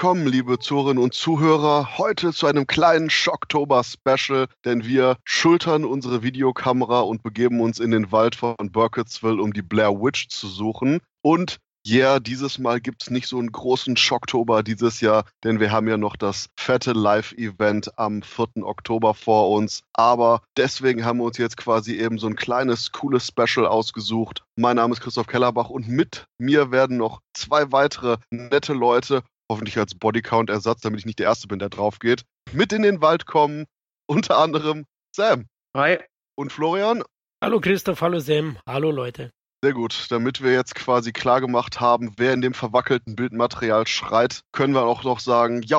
[0.00, 7.00] Willkommen, liebe Zuhörerinnen und Zuhörer, heute zu einem kleinen Schocktober-Special, denn wir schultern unsere Videokamera
[7.00, 11.00] und begeben uns in den Wald von Burkittsville, um die Blair Witch zu suchen.
[11.20, 15.60] Und ja, yeah, dieses Mal gibt es nicht so einen großen Schocktober dieses Jahr, denn
[15.60, 18.64] wir haben ja noch das fette Live-Event am 4.
[18.64, 19.82] Oktober vor uns.
[19.92, 24.44] Aber deswegen haben wir uns jetzt quasi eben so ein kleines, cooles Special ausgesucht.
[24.56, 29.76] Mein Name ist Christoph Kellerbach und mit mir werden noch zwei weitere nette Leute, hoffentlich
[29.76, 33.26] als Bodycount-Ersatz, damit ich nicht der Erste bin, der drauf geht, mit in den Wald
[33.26, 33.66] kommen.
[34.06, 35.46] Unter anderem Sam.
[35.76, 35.98] Hi.
[36.36, 37.02] Und Florian.
[37.42, 39.30] Hallo Christoph, hallo Sam, hallo Leute.
[39.62, 40.06] Sehr gut.
[40.10, 45.04] Damit wir jetzt quasi klargemacht haben, wer in dem verwackelten Bildmaterial schreit, können wir auch
[45.04, 45.78] noch sagen, ja,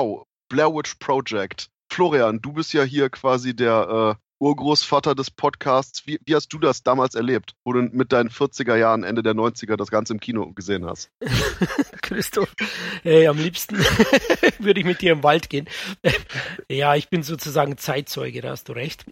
[0.49, 1.67] Blair Witch Project.
[1.91, 6.07] Florian, du bist ja hier quasi der äh, Urgroßvater des Podcasts.
[6.07, 9.33] Wie, wie, hast du das damals erlebt, wo du mit deinen 40er Jahren, Ende der
[9.33, 11.11] 90er das Ganze im Kino gesehen hast?
[12.01, 12.53] Christoph,
[13.05, 13.77] äh, am liebsten
[14.59, 15.69] würde ich mit dir im Wald gehen.
[16.69, 19.05] ja, ich bin sozusagen Zeitzeuge, da hast du recht.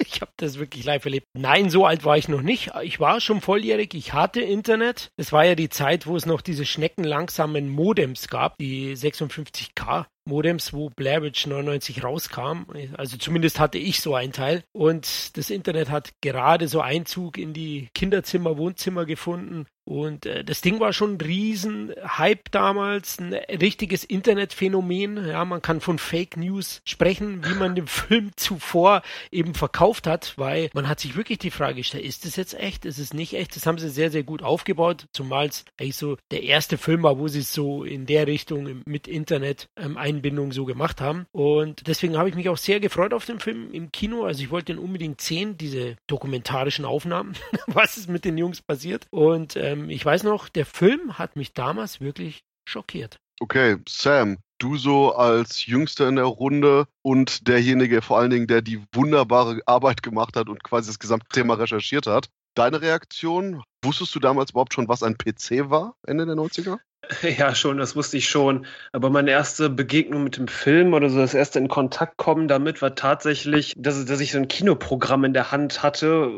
[0.00, 1.26] ich habe das wirklich live erlebt.
[1.32, 2.72] Nein, so alt war ich noch nicht.
[2.82, 5.10] Ich war schon volljährig, ich hatte Internet.
[5.16, 10.72] Es war ja die Zeit, wo es noch diese schneckenlangsamen Modems gab, die 56K Modems,
[10.72, 12.66] wo Blair Witch 99 rauskam.
[12.96, 14.62] Also zumindest hatte ich so ein Teil.
[14.72, 19.66] Und das Internet hat gerade so Einzug in die Kinderzimmer, Wohnzimmer gefunden.
[19.88, 25.26] Und äh, das Ding war schon ein riesen Hype damals, ein richtiges Internetphänomen.
[25.26, 29.00] Ja, man kann von Fake News sprechen, wie man den Film zuvor
[29.32, 32.84] eben verkauft hat, weil man hat sich wirklich die Frage gestellt, ist das jetzt echt,
[32.84, 33.56] ist es nicht echt?
[33.56, 37.18] Das haben sie sehr, sehr gut aufgebaut, zumal es eigentlich so der erste Film war,
[37.18, 41.24] wo sie es so in der Richtung mit Internet-Einbindung ähm, so gemacht haben.
[41.32, 44.24] Und deswegen habe ich mich auch sehr gefreut auf den Film im Kino.
[44.24, 49.06] Also ich wollte den unbedingt sehen, diese dokumentarischen Aufnahmen, was ist mit den Jungs passiert.
[49.10, 53.16] Und ähm, ähm, ich weiß noch, der Film hat mich damals wirklich schockiert.
[53.40, 58.62] Okay, Sam, du so als Jüngster in der Runde und derjenige vor allen Dingen, der
[58.62, 62.28] die wunderbare Arbeit gemacht hat und quasi das gesamte Thema recherchiert hat.
[62.54, 63.62] Deine Reaktion?
[63.84, 66.78] Wusstest du damals überhaupt schon, was ein PC war, Ende der 90er?
[67.38, 68.66] Ja, schon, das wusste ich schon.
[68.92, 72.82] Aber meine erste Begegnung mit dem Film oder so das erste in Kontakt kommen damit
[72.82, 76.30] war tatsächlich, dass, dass ich so ein Kinoprogramm in der Hand hatte,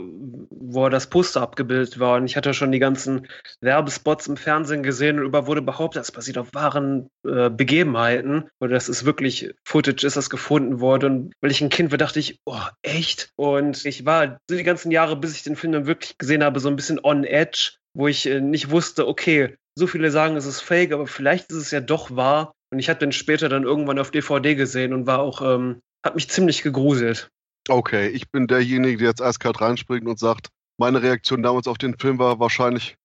[0.51, 2.17] wo das Poster abgebildet war.
[2.17, 3.27] Und ich hatte schon die ganzen
[3.61, 8.49] Werbespots im Fernsehen gesehen und über wurde behauptet, das basiert auf wahren äh, Begebenheiten.
[8.61, 11.11] Oder das ist wirklich Footage, ist das gefunden worden.
[11.11, 13.31] Und weil ich ein Kind war, dachte ich, oh, echt?
[13.37, 16.61] Und ich war so die ganzen Jahre, bis ich den Film dann wirklich gesehen habe,
[16.61, 20.47] so ein bisschen on edge wo ich äh, nicht wusste, okay, so viele sagen, es
[20.47, 22.53] ist fake, aber vielleicht ist es ja doch wahr.
[22.73, 26.15] Und ich habe den später dann irgendwann auf DVD gesehen und war auch, ähm, hat
[26.15, 27.29] mich ziemlich gegruselt.
[27.69, 30.49] Okay, ich bin derjenige, der jetzt eiskalt reinspringt und sagt,
[30.79, 32.97] meine Reaktion damals auf den Film war wahrscheinlich,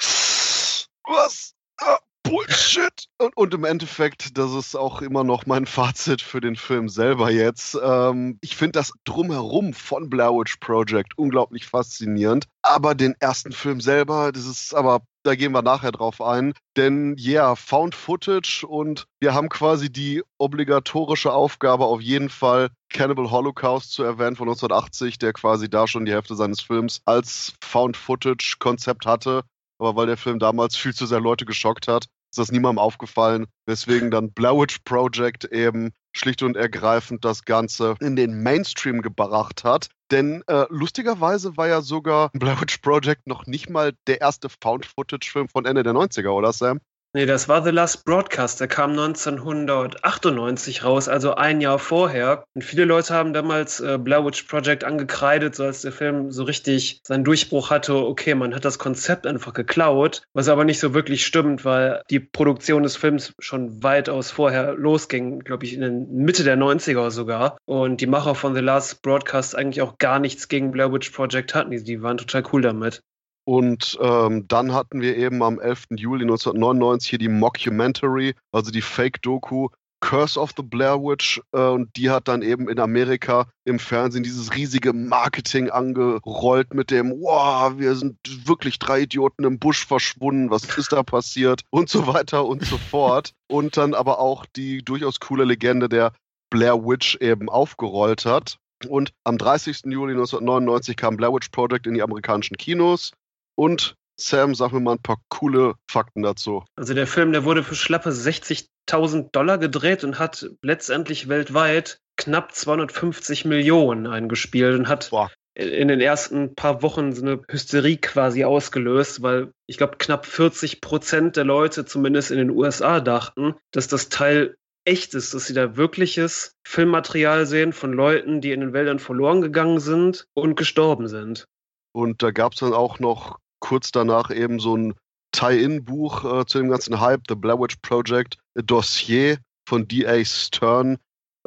[1.04, 1.54] was?
[1.78, 3.06] Ah, Bullshit!
[3.18, 7.30] Und, und, im Endeffekt, das ist auch immer noch mein Fazit für den Film selber
[7.30, 7.78] jetzt.
[7.84, 12.48] Ähm, ich finde das Drumherum von Blair Witch Project unglaublich faszinierend.
[12.62, 16.54] Aber den ersten Film selber, das ist aber da gehen wir nachher drauf ein.
[16.78, 22.70] Denn ja, yeah, Found Footage und wir haben quasi die obligatorische Aufgabe, auf jeden Fall
[22.90, 27.54] Cannibal Holocaust zu erwähnen von 1980, der quasi da schon die Hälfte seines Films als
[27.64, 29.44] Found Footage Konzept hatte.
[29.80, 33.48] Aber weil der Film damals viel zu sehr Leute geschockt hat, ist das niemandem aufgefallen,
[33.66, 39.90] weswegen dann Blair Project eben schlicht und ergreifend das Ganze in den Mainstream gebracht hat.
[40.12, 45.50] Denn äh, lustigerweise war ja sogar Blair Witch Project noch nicht mal der erste Found-Footage-Film
[45.50, 46.80] von Ende der 90er, oder Sam?
[47.16, 48.60] Nee, das war The Last Broadcast.
[48.60, 52.44] Der kam 1998 raus, also ein Jahr vorher.
[52.54, 56.44] Und viele Leute haben damals äh, Blair Witch Project angekreidet, so als der Film so
[56.44, 57.96] richtig seinen Durchbruch hatte.
[57.96, 62.20] Okay, man hat das Konzept einfach geklaut, was aber nicht so wirklich stimmt, weil die
[62.20, 67.56] Produktion des Films schon weitaus vorher losging, glaube ich, in den Mitte der 90er sogar.
[67.64, 71.56] Und die Macher von The Last Broadcast eigentlich auch gar nichts gegen Blair Witch Project
[71.56, 71.72] hatten.
[71.72, 73.04] Die, die waren total cool damit.
[73.46, 75.86] Und ähm, dann hatten wir eben am 11.
[75.92, 79.70] Juli 1999 hier die Mockumentary, also die Fake-Doku
[80.06, 81.42] Curse of the Blair Witch.
[81.52, 86.92] Äh, und die hat dann eben in Amerika im Fernsehen dieses riesige Marketing angerollt mit
[86.92, 91.90] dem, wow, wir sind wirklich drei Idioten im Busch verschwunden, was ist da passiert und
[91.90, 93.32] so weiter und so fort.
[93.48, 96.14] Und dann aber auch die durchaus coole Legende der
[96.52, 98.58] Blair Witch eben aufgerollt hat.
[98.88, 99.86] Und am 30.
[99.86, 103.12] Juli 1999 kam Blair Witch Project in die amerikanischen Kinos.
[103.56, 106.64] Und Sam, sag mir mal ein paar coole Fakten dazu.
[106.76, 112.54] Also der Film, der wurde für schlappe 60.000 Dollar gedreht und hat letztendlich weltweit knapp
[112.54, 115.30] 250 Millionen eingespielt und hat Boah.
[115.54, 120.80] in den ersten paar Wochen so eine Hysterie quasi ausgelöst, weil ich glaube knapp 40
[120.80, 124.56] Prozent der Leute zumindest in den USA dachten, dass das Teil
[124.86, 129.42] echt ist, dass sie da wirkliches Filmmaterial sehen von Leuten, die in den Wäldern verloren
[129.42, 131.48] gegangen sind und gestorben sind.
[131.92, 134.94] Und da gab es dann auch noch kurz danach eben so ein
[135.32, 140.24] Tie-In-Buch äh, zu dem ganzen Hype, The Blair Witch Project, A Dossier von D.A.
[140.24, 140.98] Stern,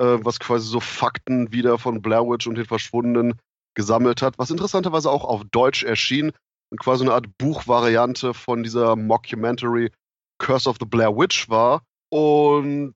[0.01, 3.39] äh, was quasi so Fakten wieder von Blair Witch und den Verschwundenen
[3.75, 6.33] gesammelt hat, was interessanterweise auch auf Deutsch erschien
[6.71, 9.93] und quasi eine Art Buchvariante von dieser Mockumentary
[10.39, 11.83] Curse of the Blair Witch war.
[12.11, 12.95] Und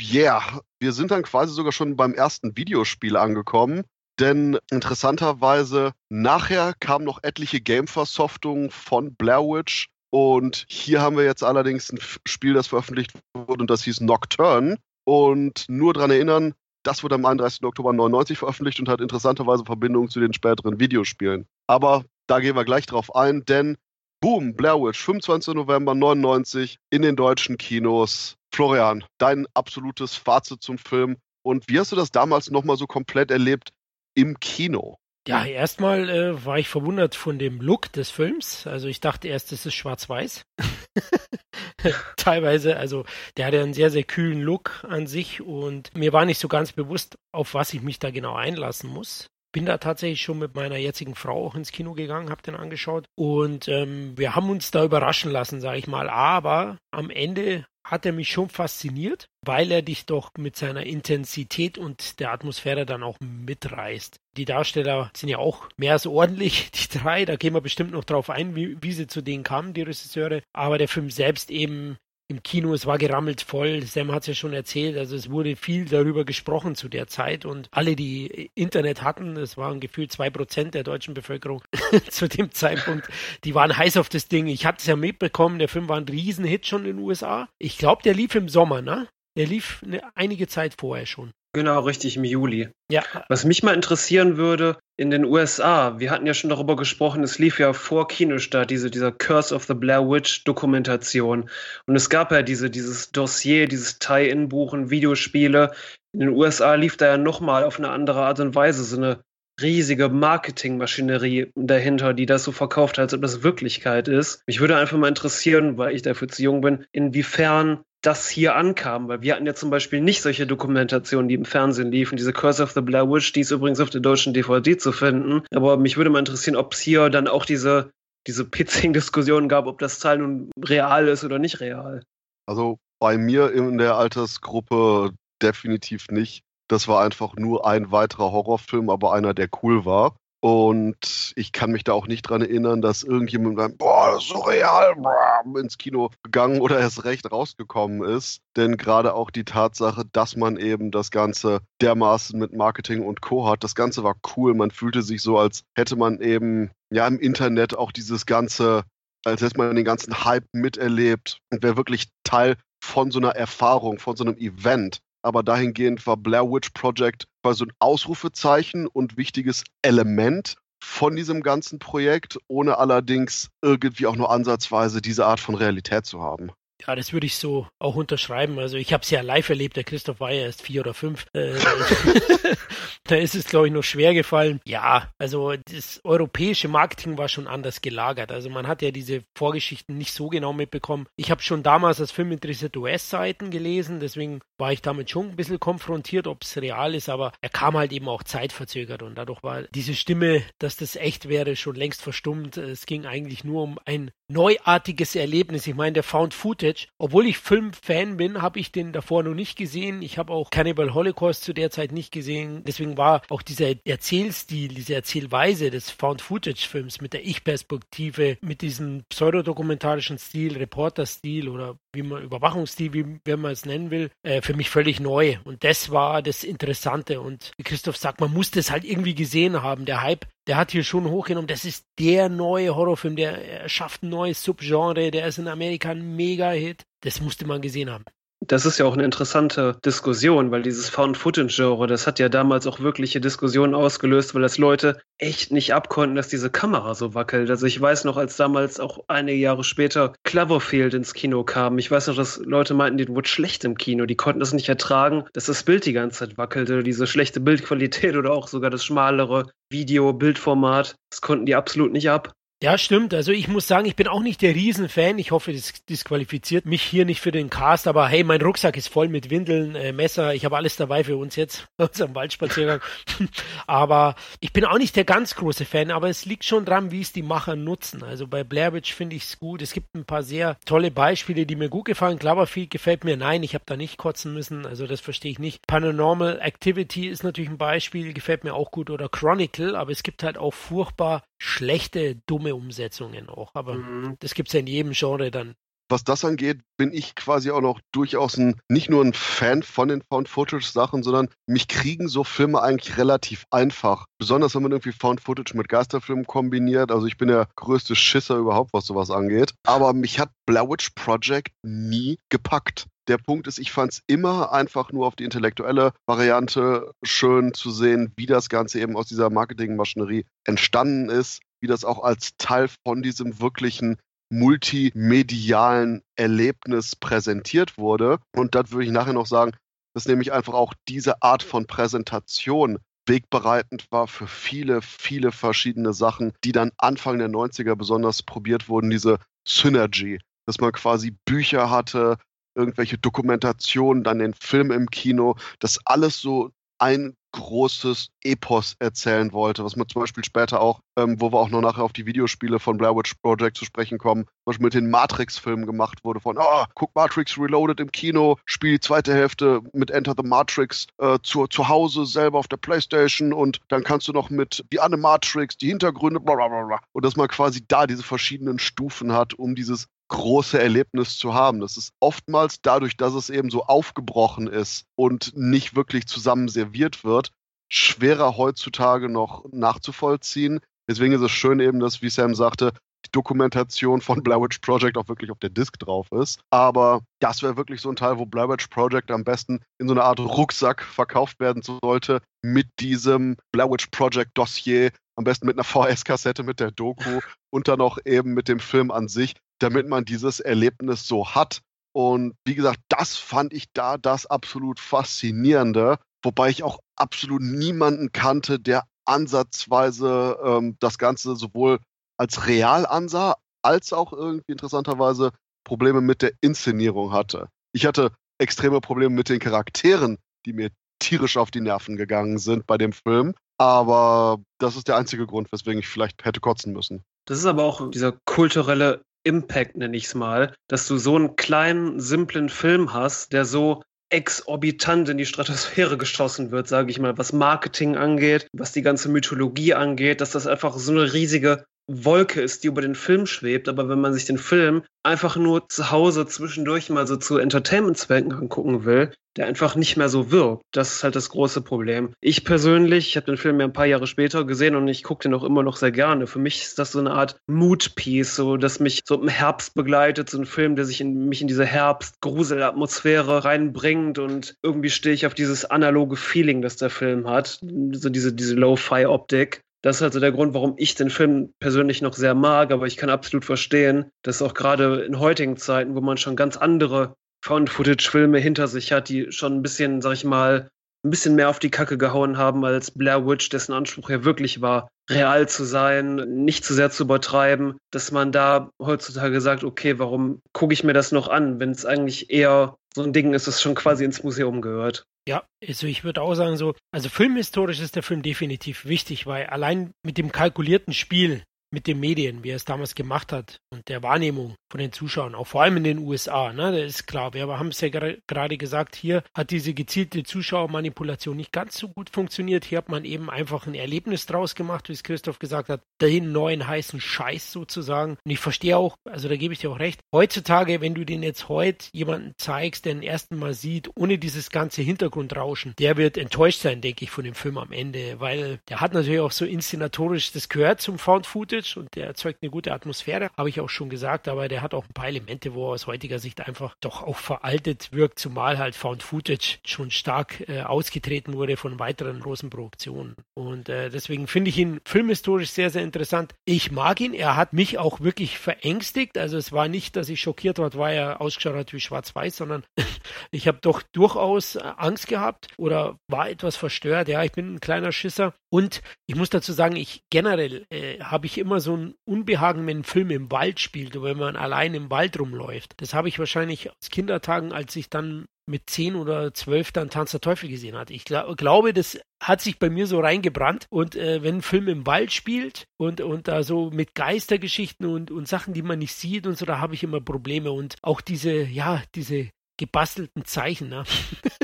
[0.00, 3.84] ja, yeah, wir sind dann quasi sogar schon beim ersten Videospiel angekommen.
[4.18, 9.88] Denn interessanterweise, nachher kamen noch etliche Game-Versoftungen von Blair Witch.
[10.10, 14.78] Und hier haben wir jetzt allerdings ein Spiel, das veröffentlicht wurde und das hieß Nocturne.
[15.04, 17.62] Und nur daran erinnern, das wurde am 31.
[17.64, 21.46] Oktober 99 veröffentlicht und hat interessanterweise Verbindungen zu den späteren Videospielen.
[21.66, 23.76] Aber da gehen wir gleich drauf ein, denn
[24.20, 25.54] Boom, Blair Witch, 25.
[25.54, 28.36] November 99 in den deutschen Kinos.
[28.52, 33.30] Florian, dein absolutes Fazit zum Film und wie hast du das damals nochmal so komplett
[33.30, 33.72] erlebt
[34.18, 34.96] im Kino?
[35.28, 38.66] Ja, erstmal äh, war ich verwundert von dem Look des Films.
[38.66, 40.42] Also ich dachte erst, es ist schwarz-weiß.
[42.16, 43.04] Teilweise, also
[43.36, 46.72] der hatte einen sehr, sehr kühlen Look an sich und mir war nicht so ganz
[46.72, 50.76] bewusst, auf was ich mich da genau einlassen muss bin da tatsächlich schon mit meiner
[50.76, 54.84] jetzigen Frau auch ins Kino gegangen, habe den angeschaut und ähm, wir haben uns da
[54.84, 56.10] überraschen lassen, sage ich mal.
[56.10, 61.78] Aber am Ende hat er mich schon fasziniert, weil er dich doch mit seiner Intensität
[61.78, 64.20] und der Atmosphäre dann auch mitreißt.
[64.36, 67.24] Die Darsteller sind ja auch mehr als ordentlich, die drei.
[67.24, 70.42] Da gehen wir bestimmt noch drauf ein, wie, wie sie zu denen kamen, die Regisseure.
[70.52, 71.96] Aber der Film selbst eben
[72.28, 73.82] im Kino, es war gerammelt voll.
[73.82, 77.46] Sam hat es ja schon erzählt, also es wurde viel darüber gesprochen zu der Zeit
[77.46, 81.62] und alle, die Internet hatten, es waren gefühlt zwei Prozent der deutschen Bevölkerung
[82.10, 83.08] zu dem Zeitpunkt,
[83.44, 84.46] die waren heiß auf das Ding.
[84.46, 87.48] Ich hatte es ja mitbekommen, der Film war ein Riesenhit schon in den USA.
[87.58, 89.08] Ich glaube, der lief im Sommer, ne?
[89.36, 91.32] Der lief eine, einige Zeit vorher schon.
[91.58, 92.68] Genau, richtig, im Juli.
[92.88, 93.02] Ja.
[93.28, 97.40] Was mich mal interessieren würde, in den USA, wir hatten ja schon darüber gesprochen, es
[97.40, 101.50] lief ja vor Kinostart, diese, dieser Curse of the Blair Witch Dokumentation.
[101.88, 105.72] Und es gab ja diese, dieses Dossier, dieses Tie-In-Buchen, Videospiele.
[106.12, 109.18] In den USA lief da ja nochmal auf eine andere Art und Weise so eine
[109.60, 114.42] riesige Marketingmaschinerie dahinter, die das so verkauft als ob das Wirklichkeit ist.
[114.46, 119.08] Mich würde einfach mal interessieren, weil ich dafür zu jung bin, inwiefern das hier ankam,
[119.08, 122.16] weil wir hatten ja zum Beispiel nicht solche Dokumentationen, die im Fernsehen liefen.
[122.16, 125.42] Diese Curse of the Blair Witch, die ist übrigens auf der deutschen DVD zu finden.
[125.52, 127.90] Aber mich würde mal interessieren, ob es hier dann auch diese,
[128.26, 132.02] diese Pizzing-Diskussion gab, ob das Teil nun real ist oder nicht real.
[132.46, 135.10] Also bei mir in der Altersgruppe
[135.42, 136.42] definitiv nicht.
[136.68, 140.14] Das war einfach nur ein weiterer Horrorfilm, aber einer, der cool war.
[140.40, 144.30] Und ich kann mich da auch nicht dran erinnern, dass irgendjemand dann, boah, das ist
[144.30, 148.40] so real, boah, ins Kino gegangen oder erst recht rausgekommen ist.
[148.56, 153.48] Denn gerade auch die Tatsache, dass man eben das Ganze dermaßen mit Marketing und Co.
[153.48, 154.54] hat, das Ganze war cool.
[154.54, 158.84] Man fühlte sich so, als hätte man eben ja im Internet auch dieses ganze,
[159.24, 163.98] als hätte man den ganzen Hype miterlebt und wäre wirklich Teil von so einer Erfahrung,
[163.98, 169.64] von so einem Event aber dahingehend war Blair Witch Project quasi ein Ausrufezeichen und wichtiges
[169.82, 176.06] Element von diesem ganzen Projekt, ohne allerdings irgendwie auch nur ansatzweise diese Art von Realität
[176.06, 176.50] zu haben.
[176.86, 178.58] Ja, das würde ich so auch unterschreiben.
[178.58, 181.26] Also ich habe es ja live erlebt, der Christoph war ja erst vier oder fünf.
[181.32, 181.54] Äh,
[183.04, 184.60] da ist es, glaube ich, noch schwer gefallen.
[184.64, 188.30] Ja, also das europäische Marketing war schon anders gelagert.
[188.32, 191.06] Also man hat ja diese Vorgeschichten nicht so genau mitbekommen.
[191.16, 195.36] Ich habe schon damals als Film interessiert US-Seiten gelesen, deswegen war ich damit schon ein
[195.36, 199.42] bisschen konfrontiert, ob es real ist, aber er kam halt eben auch zeitverzögert und dadurch
[199.42, 202.56] war diese Stimme, dass das echt wäre, schon längst verstummt.
[202.56, 205.66] Es ging eigentlich nur um ein neuartiges Erlebnis.
[205.66, 206.67] Ich meine, der Found Footage,
[206.98, 210.02] obwohl ich Filmfan bin, habe ich den davor noch nicht gesehen.
[210.02, 212.62] Ich habe auch Cannibal Holocaust zu der Zeit nicht gesehen.
[212.64, 218.62] Deswegen war auch dieser Erzählstil, diese Erzählweise des Found Footage Films mit der Ich-Perspektive, mit
[218.62, 224.42] diesem pseudodokumentarischen Stil, Reporter-Stil oder wie man Überwachungsstil, wie, wie man es nennen will, äh,
[224.42, 225.38] für mich völlig neu.
[225.44, 227.20] Und das war das Interessante.
[227.20, 229.84] Und wie Christoph sagt, man muss das halt irgendwie gesehen haben.
[229.84, 234.08] Der Hype der hat hier schon hochgenommen, das ist der neue Horrorfilm, der schafft ein
[234.08, 236.86] neues Subgenre, der ist in Amerika ein Mega-Hit.
[237.02, 238.04] Das musste man gesehen haben.
[238.46, 242.78] Das ist ja auch eine interessante Diskussion, weil dieses Found-Footage-Genre, das hat ja damals auch
[242.78, 247.50] wirkliche Diskussionen ausgelöst, weil das Leute echt nicht abkonnten, dass diese Kamera so wackelt.
[247.50, 251.90] Also ich weiß noch, als damals auch einige Jahre später Cloverfield ins Kino kam, ich
[251.90, 255.24] weiß noch, dass Leute meinten, die wurde schlecht im Kino, die konnten das nicht ertragen,
[255.32, 259.50] dass das Bild die ganze Zeit wackelte, diese schlechte Bildqualität oder auch sogar das schmalere
[259.70, 262.32] Video-Bildformat, das konnten die absolut nicht ab.
[262.60, 263.14] Ja, stimmt.
[263.14, 265.20] Also ich muss sagen, ich bin auch nicht der Riesenfan.
[265.20, 267.86] Ich hoffe, das disqualifiziert mich hier nicht für den Cast.
[267.86, 270.34] Aber hey, mein Rucksack ist voll mit Windeln, äh, Messer.
[270.34, 272.80] Ich habe alles dabei für uns jetzt, unserem Waldspaziergang.
[273.68, 275.92] aber ich bin auch nicht der ganz große Fan.
[275.92, 278.02] Aber es liegt schon dran, wie es die Macher nutzen.
[278.02, 279.62] Also bei Blair Witch finde ich es gut.
[279.62, 282.18] Es gibt ein paar sehr tolle Beispiele, die mir gut gefallen.
[282.18, 283.16] Cloverfield gefällt mir.
[283.16, 284.66] Nein, ich habe da nicht kotzen müssen.
[284.66, 285.64] Also das verstehe ich nicht.
[285.68, 288.90] Paranormal Activity ist natürlich ein Beispiel, gefällt mir auch gut.
[288.90, 289.76] Oder Chronicle.
[289.76, 293.54] Aber es gibt halt auch furchtbar schlechte, dumme Umsetzungen auch.
[293.54, 294.16] Aber mhm.
[294.20, 295.54] das gibt es ja in jedem Genre dann.
[295.90, 299.88] Was das angeht, bin ich quasi auch noch durchaus ein, nicht nur ein Fan von
[299.88, 304.04] den Found-Footage-Sachen, sondern mich kriegen so Filme eigentlich relativ einfach.
[304.18, 306.92] Besonders wenn man irgendwie Found-Footage mit Geisterfilmen kombiniert.
[306.92, 309.54] Also ich bin der größte Schisser überhaupt, was sowas angeht.
[309.66, 312.86] Aber mich hat Blair Witch Project nie gepackt.
[313.08, 317.70] Der Punkt ist, ich fand es immer einfach nur auf die intellektuelle Variante schön zu
[317.70, 322.68] sehen, wie das Ganze eben aus dieser Marketingmaschinerie entstanden ist, wie das auch als Teil
[322.86, 323.96] von diesem wirklichen
[324.30, 328.18] multimedialen Erlebnis präsentiert wurde.
[328.36, 329.52] Und das würde ich nachher noch sagen,
[329.94, 336.32] dass nämlich einfach auch diese Art von Präsentation wegbereitend war für viele, viele verschiedene Sachen,
[336.44, 342.18] die dann Anfang der 90er besonders probiert wurden, diese Synergy, dass man quasi Bücher hatte,
[342.58, 349.62] irgendwelche Dokumentationen, dann den Film im Kino, das alles so ein großes Epos erzählen wollte,
[349.64, 352.58] was man zum Beispiel später auch, ähm, wo wir auch noch nachher auf die Videospiele
[352.58, 356.38] von Blair Witch Project zu sprechen kommen, zum Beispiel mit den Matrix-Filmen gemacht wurde von,
[356.38, 361.18] oh, guck Matrix Reloaded im Kino, spiel die zweite Hälfte mit Enter the Matrix äh,
[361.22, 365.58] zu, zu Hause selber auf der Playstation und dann kannst du noch mit die Animatrix,
[365.58, 366.80] die Hintergründe, bla bla bla.
[366.92, 371.60] Und dass man quasi da diese verschiedenen Stufen hat, um dieses große Erlebnis zu haben.
[371.60, 377.04] Das ist oftmals dadurch, dass es eben so aufgebrochen ist und nicht wirklich zusammen serviert
[377.04, 377.30] wird,
[377.70, 380.60] schwerer heutzutage noch nachzuvollziehen.
[380.88, 382.72] Deswegen ist es schön eben, dass, wie Sam sagte,
[383.06, 386.40] die Dokumentation von Blair Witch Project auch wirklich auf der Disk drauf ist.
[386.50, 389.94] Aber das wäre wirklich so ein Teil, wo Blair Witch Project am besten in so
[389.94, 395.56] einer Art Rucksack verkauft werden sollte mit diesem Blair Witch Project Dossier, am besten mit
[395.56, 399.88] einer VS-Kassette mit der Doku und dann auch eben mit dem Film an sich, damit
[399.88, 401.60] man dieses Erlebnis so hat.
[401.92, 408.12] Und wie gesagt, das fand ich da das absolut Faszinierende, wobei ich auch absolut niemanden
[408.12, 411.78] kannte, der ansatzweise ähm, das Ganze sowohl
[412.18, 415.32] als real ansah, als auch irgendwie interessanterweise
[415.64, 417.48] Probleme mit der Inszenierung hatte.
[417.72, 422.66] Ich hatte extreme Probleme mit den Charakteren, die mir tierisch auf die Nerven gegangen sind
[422.66, 423.34] bei dem Film.
[423.58, 427.02] Aber das ist der einzige Grund, weswegen ich vielleicht hätte kotzen müssen.
[427.26, 431.36] Das ist aber auch dieser kulturelle Impact, nenne ich es mal, dass du so einen
[431.36, 437.18] kleinen, simplen Film hast, der so exorbitant in die Stratosphäre geschossen wird, sage ich mal,
[437.18, 442.40] was Marketing angeht, was die ganze Mythologie angeht, dass das einfach so eine riesige Wolke
[442.40, 443.68] ist, die über den Film schwebt.
[443.68, 448.32] Aber wenn man sich den Film einfach nur zu Hause zwischendurch mal so zu Entertainment-Zwecken
[448.32, 450.62] angucken will, der einfach nicht mehr so wirkt.
[450.72, 452.12] Das ist halt das große Problem.
[452.20, 455.22] Ich persönlich, ich habe den Film ja ein paar Jahre später gesehen und ich gucke
[455.22, 456.26] den auch immer noch sehr gerne.
[456.26, 460.28] Für mich ist das so eine Art Mood-Piece, so dass mich so im Herbst begleitet,
[460.28, 465.24] so ein Film, der sich in mich in diese Herbst-Grusel-Atmosphäre reinbringt und irgendwie stehe ich
[465.24, 467.60] auf dieses analoge Feeling, das der Film hat.
[467.92, 469.62] So diese, diese Lo-Fi-Optik.
[469.82, 472.96] Das ist also der Grund, warum ich den Film persönlich noch sehr mag, aber ich
[472.96, 478.38] kann absolut verstehen, dass auch gerade in heutigen Zeiten, wo man schon ganz andere Found-Footage-Filme
[478.38, 480.68] hinter sich hat, die schon ein bisschen, sag ich mal,
[481.04, 484.60] ein bisschen mehr auf die Kacke gehauen haben als Blair Witch, dessen Anspruch ja wirklich
[484.60, 489.98] war, real zu sein, nicht zu sehr zu übertreiben, dass man da heutzutage sagt, okay,
[490.00, 493.46] warum gucke ich mir das noch an, wenn es eigentlich eher so ein Ding ist,
[493.46, 495.04] das schon quasi ins Museum gehört.
[495.28, 499.44] Ja, also ich würde auch sagen so, also filmhistorisch ist der Film definitiv wichtig, weil
[499.44, 503.88] allein mit dem kalkulierten Spiel mit den Medien, wie er es damals gemacht hat und
[503.88, 506.52] der Wahrnehmung von den Zuschauern, auch vor allem in den USA.
[506.52, 506.72] Ne?
[506.72, 507.34] Das ist klar.
[507.34, 512.10] Wir haben es ja gerade gesagt, hier hat diese gezielte Zuschauermanipulation nicht ganz so gut
[512.10, 512.64] funktioniert.
[512.64, 516.32] Hier hat man eben einfach ein Erlebnis draus gemacht, wie es Christoph gesagt hat, den
[516.32, 518.18] neuen heißen Scheiß sozusagen.
[518.24, 521.22] Und ich verstehe auch, also da gebe ich dir auch recht, heutzutage, wenn du den
[521.22, 526.16] jetzt heute jemanden zeigst, der den ersten Mal sieht, ohne dieses ganze Hintergrundrauschen, der wird
[526.16, 529.44] enttäuscht sein, denke ich, von dem Film am Ende, weil der hat natürlich auch so
[529.44, 533.60] inszenatorisch, das gehört zum Found Footage Footage und der erzeugt eine gute Atmosphäre, habe ich
[533.60, 536.46] auch schon gesagt, aber der hat auch ein paar Elemente, wo er aus heutiger Sicht
[536.46, 541.78] einfach doch auch veraltet wirkt, zumal halt Found Footage schon stark äh, ausgetreten wurde von
[541.78, 543.16] weiteren großen Produktionen.
[543.34, 546.34] Und äh, deswegen finde ich ihn filmhistorisch sehr, sehr interessant.
[546.44, 550.20] Ich mag ihn, er hat mich auch wirklich verängstigt, also es war nicht, dass ich
[550.20, 552.64] schockiert war, weil er ausgeschaut hat wie schwarz-weiß, sondern
[553.30, 557.08] ich habe doch durchaus äh, Angst gehabt oder war etwas verstört.
[557.08, 561.26] Ja, ich bin ein kleiner Schisser und ich muss dazu sagen, ich generell äh, habe
[561.26, 564.74] ich immer so ein Unbehagen, wenn ein Film im Wald spielt oder wenn man allein
[564.74, 565.74] im Wald rumläuft.
[565.78, 570.12] Das habe ich wahrscheinlich aus Kindertagen, als ich dann mit zehn oder zwölf dann Tanz
[570.12, 570.94] der Teufel gesehen hatte.
[570.94, 573.66] Ich glaub, glaube, das hat sich bei mir so reingebrannt.
[573.68, 578.10] Und äh, wenn ein Film im Wald spielt und, und da so mit Geistergeschichten und,
[578.10, 580.50] und Sachen, die man nicht sieht und so, da habe ich immer Probleme.
[580.50, 583.84] Und auch diese, ja, diese gebastelten Zeichen, ne?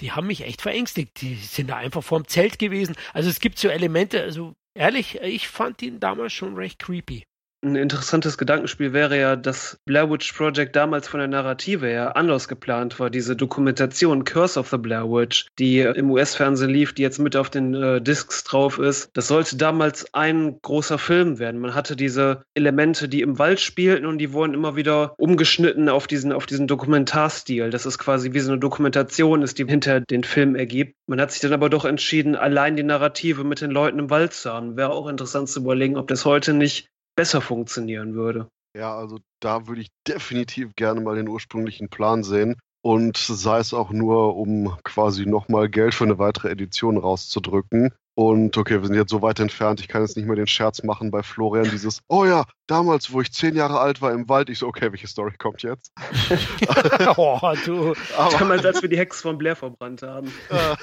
[0.00, 1.20] die haben mich echt verängstigt.
[1.20, 2.96] Die sind da einfach vorm Zelt gewesen.
[3.12, 7.24] Also es gibt so Elemente, also ehrlich, ich fand ihn damals schon recht creepy.
[7.62, 12.48] Ein interessantes Gedankenspiel wäre ja, dass Blair Witch Project damals von der Narrative her anders
[12.48, 13.10] geplant war.
[13.10, 17.50] Diese Dokumentation Curse of the Blair Witch, die im US-Fernsehen lief, die jetzt mit auf
[17.50, 21.60] den äh, Discs drauf ist, das sollte damals ein großer Film werden.
[21.60, 26.06] Man hatte diese Elemente, die im Wald spielten und die wurden immer wieder umgeschnitten auf
[26.06, 27.68] diesen, auf diesen Dokumentarstil.
[27.68, 30.94] Das ist quasi wie so eine Dokumentation ist, die hinter den Film ergibt.
[31.06, 34.32] Man hat sich dann aber doch entschieden, allein die Narrative mit den Leuten im Wald
[34.32, 34.78] zu haben.
[34.78, 38.48] Wäre auch interessant zu überlegen, ob das heute nicht besser funktionieren würde.
[38.76, 42.56] Ja, also da würde ich definitiv gerne mal den ursprünglichen Plan sehen.
[42.82, 47.92] Und sei es auch nur, um quasi nochmal Geld für eine weitere Edition rauszudrücken.
[48.20, 50.82] Und okay, wir sind jetzt so weit entfernt, ich kann jetzt nicht mehr den Scherz
[50.82, 54.50] machen bei Florian, dieses, oh ja, damals, wo ich zehn Jahre alt war im Wald,
[54.50, 55.90] ich so, okay, welche Story kommt jetzt?
[57.16, 57.94] oh, du.
[58.18, 60.30] Aber, damals, als wir die Hex von Blair verbrannt haben.
[60.50, 60.76] Äh,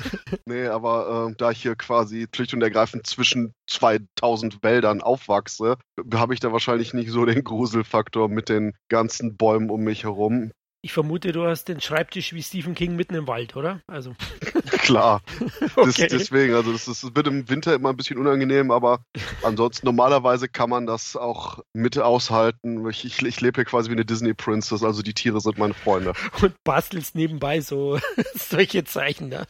[0.45, 5.77] nee, aber äh, da ich hier quasi schlicht und ergreifend zwischen 2000 Wäldern aufwachse,
[6.13, 10.51] habe ich da wahrscheinlich nicht so den Gruselfaktor mit den ganzen Bäumen um mich herum.
[10.81, 13.81] Ich vermute, du hast den Schreibtisch wie Stephen King mitten im Wald, oder?
[13.87, 14.15] Also.
[14.87, 15.21] Klar.
[15.75, 16.07] okay.
[16.09, 19.03] deswegen, also das, das wird im Winter immer ein bisschen unangenehm, aber
[19.43, 22.89] ansonsten normalerweise kann man das auch mit aushalten.
[22.89, 25.73] Ich, ich, ich lebe hier quasi wie eine Disney Princess, also die Tiere sind meine
[25.73, 26.13] Freunde.
[26.41, 27.99] Und bastelst nebenbei so
[28.35, 29.45] solche Zeichen da.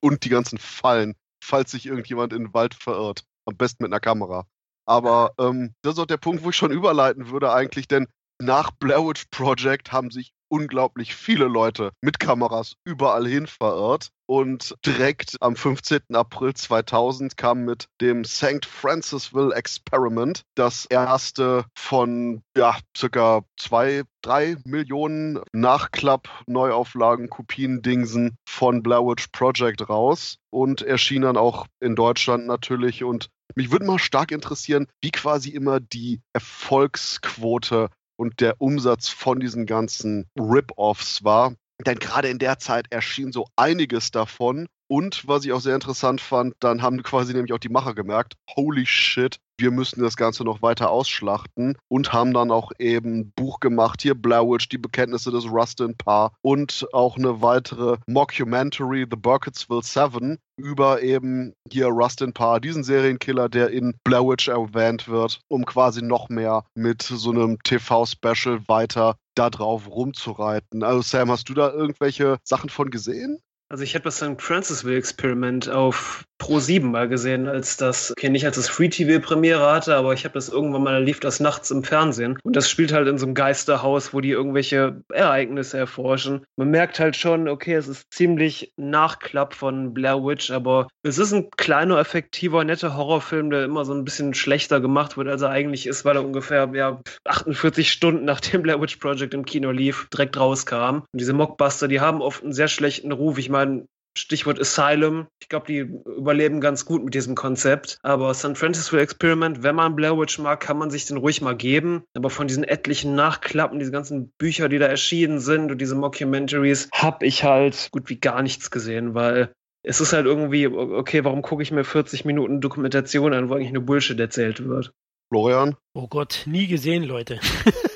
[0.00, 3.24] Und die ganzen Fallen, falls sich irgendjemand in den Wald verirrt.
[3.44, 4.46] Am besten mit einer Kamera.
[4.86, 8.08] Aber ähm, das ist auch der Punkt, wo ich schon überleiten würde eigentlich, denn
[8.40, 14.10] nach Blair Witch Project haben sich unglaublich viele Leute mit Kameras überall hin verirrt.
[14.26, 16.14] Und direkt am 15.
[16.14, 18.64] April 2000 kam mit dem St.
[18.64, 29.28] Francisville Experiment das erste von ja, circa zwei, drei Millionen Nachklapp-Neuauflagen, Kopien-Dingsen von Blair Witch
[29.32, 33.04] Project raus und erschien dann auch in Deutschland natürlich.
[33.04, 37.90] Und mich würde mal stark interessieren, wie quasi immer die Erfolgsquote
[38.22, 41.56] und der Umsatz von diesen ganzen Rip-Offs war.
[41.84, 44.68] Denn gerade in der Zeit erschien so einiges davon.
[44.86, 48.34] Und was ich auch sehr interessant fand, dann haben quasi nämlich auch die Macher gemerkt,
[48.54, 53.32] holy shit, wir müssen das Ganze noch weiter ausschlachten und haben dann auch eben ein
[53.36, 59.06] Buch gemacht, hier Blair Witch, die Bekenntnisse des Rustin Paar und auch eine weitere Mockumentary,
[59.08, 65.06] The Burkittsville Seven, über eben hier Rustin Paar, diesen Serienkiller, der in Blair Witch erwähnt
[65.06, 70.82] wird, um quasi noch mehr mit so einem TV-Special weiter da drauf rumzureiten.
[70.82, 73.38] Also Sam, hast du da irgendwelche Sachen von gesehen?
[73.72, 74.38] Also ich habe das St.
[74.38, 79.24] Francisville Experiment auf Pro 7 mal gesehen, als das, okay, nicht als das Free TV
[79.24, 82.36] Premiere hatte, aber ich habe das irgendwann mal, lief das nachts im Fernsehen.
[82.42, 86.44] Und das spielt halt in so einem Geisterhaus, wo die irgendwelche Ereignisse erforschen.
[86.56, 91.32] Man merkt halt schon, okay, es ist ziemlich Nachklapp von Blair Witch, aber es ist
[91.32, 95.50] ein kleiner, effektiver, netter Horrorfilm, der immer so ein bisschen schlechter gemacht wird, als er
[95.50, 100.08] eigentlich ist, weil er ungefähr, ja, 48 Stunden nachdem Blair Witch Project im Kino lief,
[100.12, 101.04] direkt rauskam.
[101.12, 103.38] Und diese Mockbuster, die haben oft einen sehr schlechten Ruf.
[103.38, 105.26] Ich meine, Stichwort Asylum.
[105.40, 107.98] Ich glaube, die überleben ganz gut mit diesem Konzept.
[108.02, 111.56] Aber San Francisco Experiment, wenn man Blair Witch mag, kann man sich den ruhig mal
[111.56, 112.04] geben.
[112.14, 116.88] Aber von diesen etlichen Nachklappen, diese ganzen Bücher, die da erschienen sind und diese Mockumentaries,
[116.92, 119.52] habe ich halt gut wie gar nichts gesehen, weil
[119.84, 123.72] es ist halt irgendwie, okay, warum gucke ich mir 40 Minuten Dokumentation an, wo eigentlich
[123.72, 124.92] nur Bullshit erzählt wird?
[125.28, 125.76] Florian?
[125.94, 127.40] Oh Gott, nie gesehen, Leute.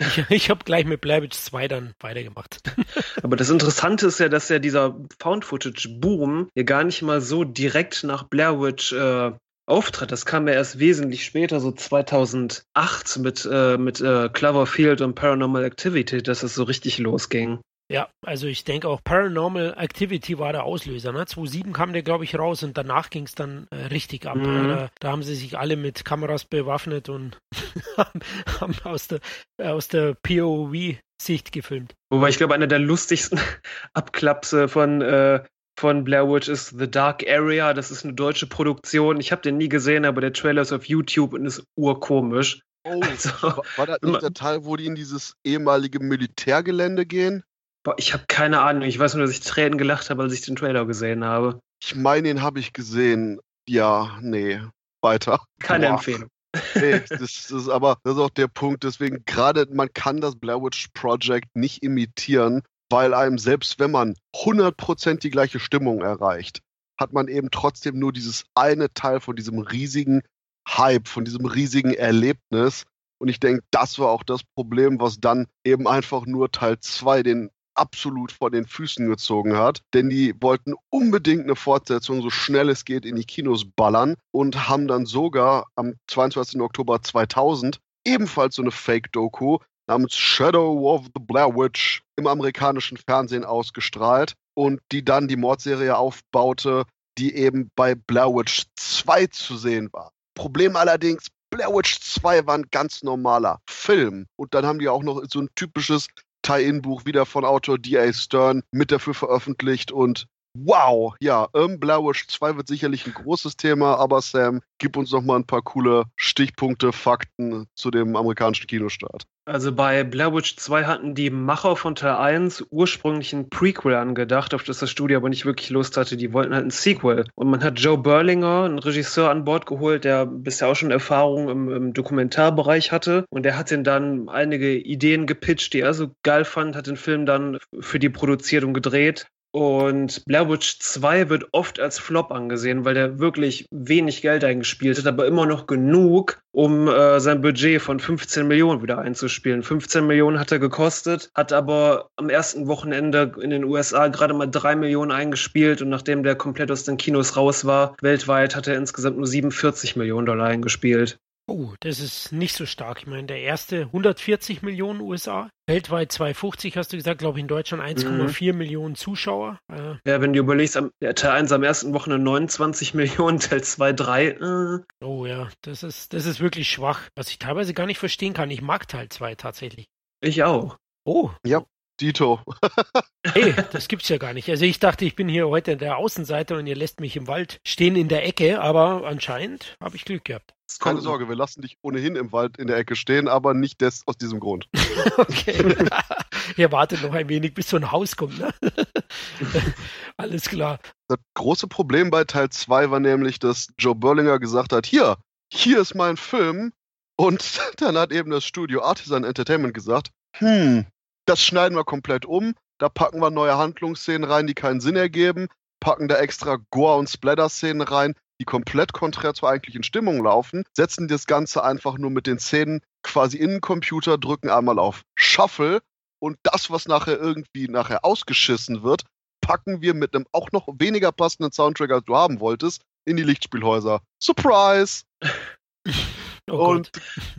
[0.00, 2.62] Ich, ich habe gleich mit Blair Witch 2 dann weitergemacht.
[3.22, 8.04] Aber das Interessante ist ja, dass ja dieser Found-Footage-Boom ja gar nicht mal so direkt
[8.04, 9.32] nach Blair Witch äh,
[9.66, 10.12] auftritt.
[10.12, 15.64] Das kam ja erst wesentlich später, so 2008 mit, äh, mit äh, Cloverfield und Paranormal
[15.64, 17.60] Activity, dass es so richtig losging.
[17.88, 21.12] Ja, also ich denke auch Paranormal Activity war der Auslöser.
[21.12, 21.24] Ne?
[21.24, 24.36] 2007 kam der, glaube ich, raus und danach ging es dann äh, richtig ab.
[24.36, 24.68] Mhm.
[24.68, 27.38] Da, da, haben sie sich alle mit Kameras bewaffnet und
[27.96, 29.20] haben aus der,
[29.58, 31.94] aus der POV-Sicht gefilmt.
[32.10, 33.38] Wobei ich glaube, einer der lustigsten
[33.94, 35.44] Abklapse von, äh,
[35.78, 37.72] von Blair Witch ist The Dark Area.
[37.72, 39.20] Das ist eine deutsche Produktion.
[39.20, 42.62] Ich habe den nie gesehen, aber der Trailer ist auf YouTube und ist urkomisch.
[42.82, 43.30] Oh, also,
[43.76, 47.44] war das nicht der Teil, wo die in dieses ehemalige Militärgelände gehen?
[47.86, 48.82] Boah, ich habe keine Ahnung.
[48.82, 51.60] Ich weiß nur, dass ich Tränen gelacht habe, als ich den Trailer gesehen habe.
[51.80, 53.38] Ich meine, den habe ich gesehen.
[53.68, 54.60] Ja, nee.
[55.02, 55.44] Weiter.
[55.60, 55.92] Keine Boah.
[55.92, 56.28] Empfehlung.
[56.74, 58.82] Nee, das ist aber das ist auch der Punkt.
[58.82, 64.16] Deswegen gerade, man kann das Blair Witch Project nicht imitieren, weil einem, selbst wenn man
[64.34, 66.62] 100% die gleiche Stimmung erreicht,
[66.98, 70.22] hat man eben trotzdem nur dieses eine Teil von diesem riesigen
[70.68, 72.82] Hype, von diesem riesigen Erlebnis.
[73.18, 77.22] Und ich denke, das war auch das Problem, was dann eben einfach nur Teil 2
[77.22, 79.82] den absolut vor den Füßen gezogen hat.
[79.94, 84.68] Denn die wollten unbedingt eine Fortsetzung, so schnell es geht, in die Kinos ballern und
[84.68, 86.60] haben dann sogar am 22.
[86.60, 89.58] Oktober 2000 ebenfalls so eine Fake-Doku
[89.88, 95.96] namens Shadow of the Blair Witch im amerikanischen Fernsehen ausgestrahlt und die dann die Mordserie
[95.96, 96.84] aufbaute,
[97.18, 100.12] die eben bei Blair Witch 2 zu sehen war.
[100.34, 104.26] Problem allerdings, Blair Witch 2 war ein ganz normaler Film.
[104.36, 106.08] Und dann haben die auch noch so ein typisches
[106.46, 108.12] Tie-In-Buch wieder von Autor D.A.
[108.12, 110.28] Stern mit dafür veröffentlicht und
[110.58, 115.12] Wow, ja, ähm, Blair Witch 2 wird sicherlich ein großes Thema, aber Sam, gib uns
[115.12, 119.24] noch mal ein paar coole Stichpunkte, Fakten zu dem amerikanischen Kinostart.
[119.48, 124.52] Also bei Blair Witch 2 hatten die Macher von Teil 1 ursprünglich ein Prequel angedacht,
[124.54, 126.16] auf das das Studio aber nicht wirklich Lust hatte.
[126.16, 127.26] Die wollten halt ein Sequel.
[127.36, 131.48] Und man hat Joe Berlinger, einen Regisseur, an Bord geholt, der bisher auch schon Erfahrung
[131.48, 133.24] im, im Dokumentarbereich hatte.
[133.30, 136.96] Und der hat den dann einige Ideen gepitcht, die er so geil fand, hat den
[136.96, 139.28] Film dann für die produziert und gedreht.
[139.56, 144.98] Und Blair Witch 2 wird oft als Flop angesehen, weil der wirklich wenig Geld eingespielt
[144.98, 149.62] hat, aber immer noch genug, um äh, sein Budget von 15 Millionen wieder einzuspielen.
[149.62, 154.44] 15 Millionen hat er gekostet, hat aber am ersten Wochenende in den USA gerade mal
[154.44, 158.76] 3 Millionen eingespielt und nachdem der komplett aus den Kinos raus war, weltweit hat er
[158.76, 161.18] insgesamt nur 47 Millionen Dollar eingespielt.
[161.48, 162.98] Oh, das ist nicht so stark.
[163.02, 167.48] Ich meine, der erste 140 Millionen USA, weltweit 250, hast du gesagt, glaube ich, in
[167.48, 168.58] Deutschland 1,4 mhm.
[168.58, 169.60] Millionen Zuschauer.
[169.72, 169.94] Äh.
[170.04, 174.26] Ja, wenn du überlegst, am, Teil 1 am ersten Wochenende 29 Millionen, Teil 2 3.
[174.26, 174.78] Äh.
[175.04, 178.50] Oh ja, das ist, das ist wirklich schwach, was ich teilweise gar nicht verstehen kann.
[178.50, 179.86] Ich mag Teil 2 tatsächlich.
[180.20, 180.78] Ich auch.
[181.04, 181.30] Oh.
[181.44, 181.64] Ja,
[182.00, 182.40] Dito.
[183.24, 184.50] hey, das gibt's ja gar nicht.
[184.50, 187.60] Also ich dachte, ich bin hier heute der Außenseiter und ihr lässt mich im Wald
[187.64, 190.55] stehen in der Ecke, aber anscheinend habe ich Glück gehabt.
[190.80, 194.02] Keine Sorge, wir lassen dich ohnehin im Wald in der Ecke stehen, aber nicht des,
[194.06, 194.68] aus diesem Grund.
[195.16, 195.76] okay.
[196.56, 198.52] Ihr wartet noch ein wenig, bis so ein Haus kommt, ne?
[200.16, 200.78] Alles klar.
[201.08, 205.16] Das große Problem bei Teil 2 war nämlich, dass Joe Berlinger gesagt hat, hier,
[205.52, 206.72] hier ist mein Film.
[207.16, 210.86] Und dann hat eben das Studio Artisan Entertainment gesagt, hm,
[211.26, 215.48] das schneiden wir komplett um, da packen wir neue Handlungsszenen rein, die keinen Sinn ergeben,
[215.80, 221.08] packen da extra Gore- und Splatter-Szenen rein, die komplett konträr zur eigentlichen Stimmung laufen, setzen
[221.08, 225.82] das Ganze einfach nur mit den Szenen quasi in den Computer, drücken einmal auf Shuffle
[226.18, 229.04] und das, was nachher irgendwie nachher ausgeschissen wird,
[229.40, 233.22] packen wir mit einem auch noch weniger passenden Soundtrack, als du haben wolltest, in die
[233.22, 234.00] Lichtspielhäuser.
[234.20, 235.04] Surprise!
[236.48, 236.92] Oh und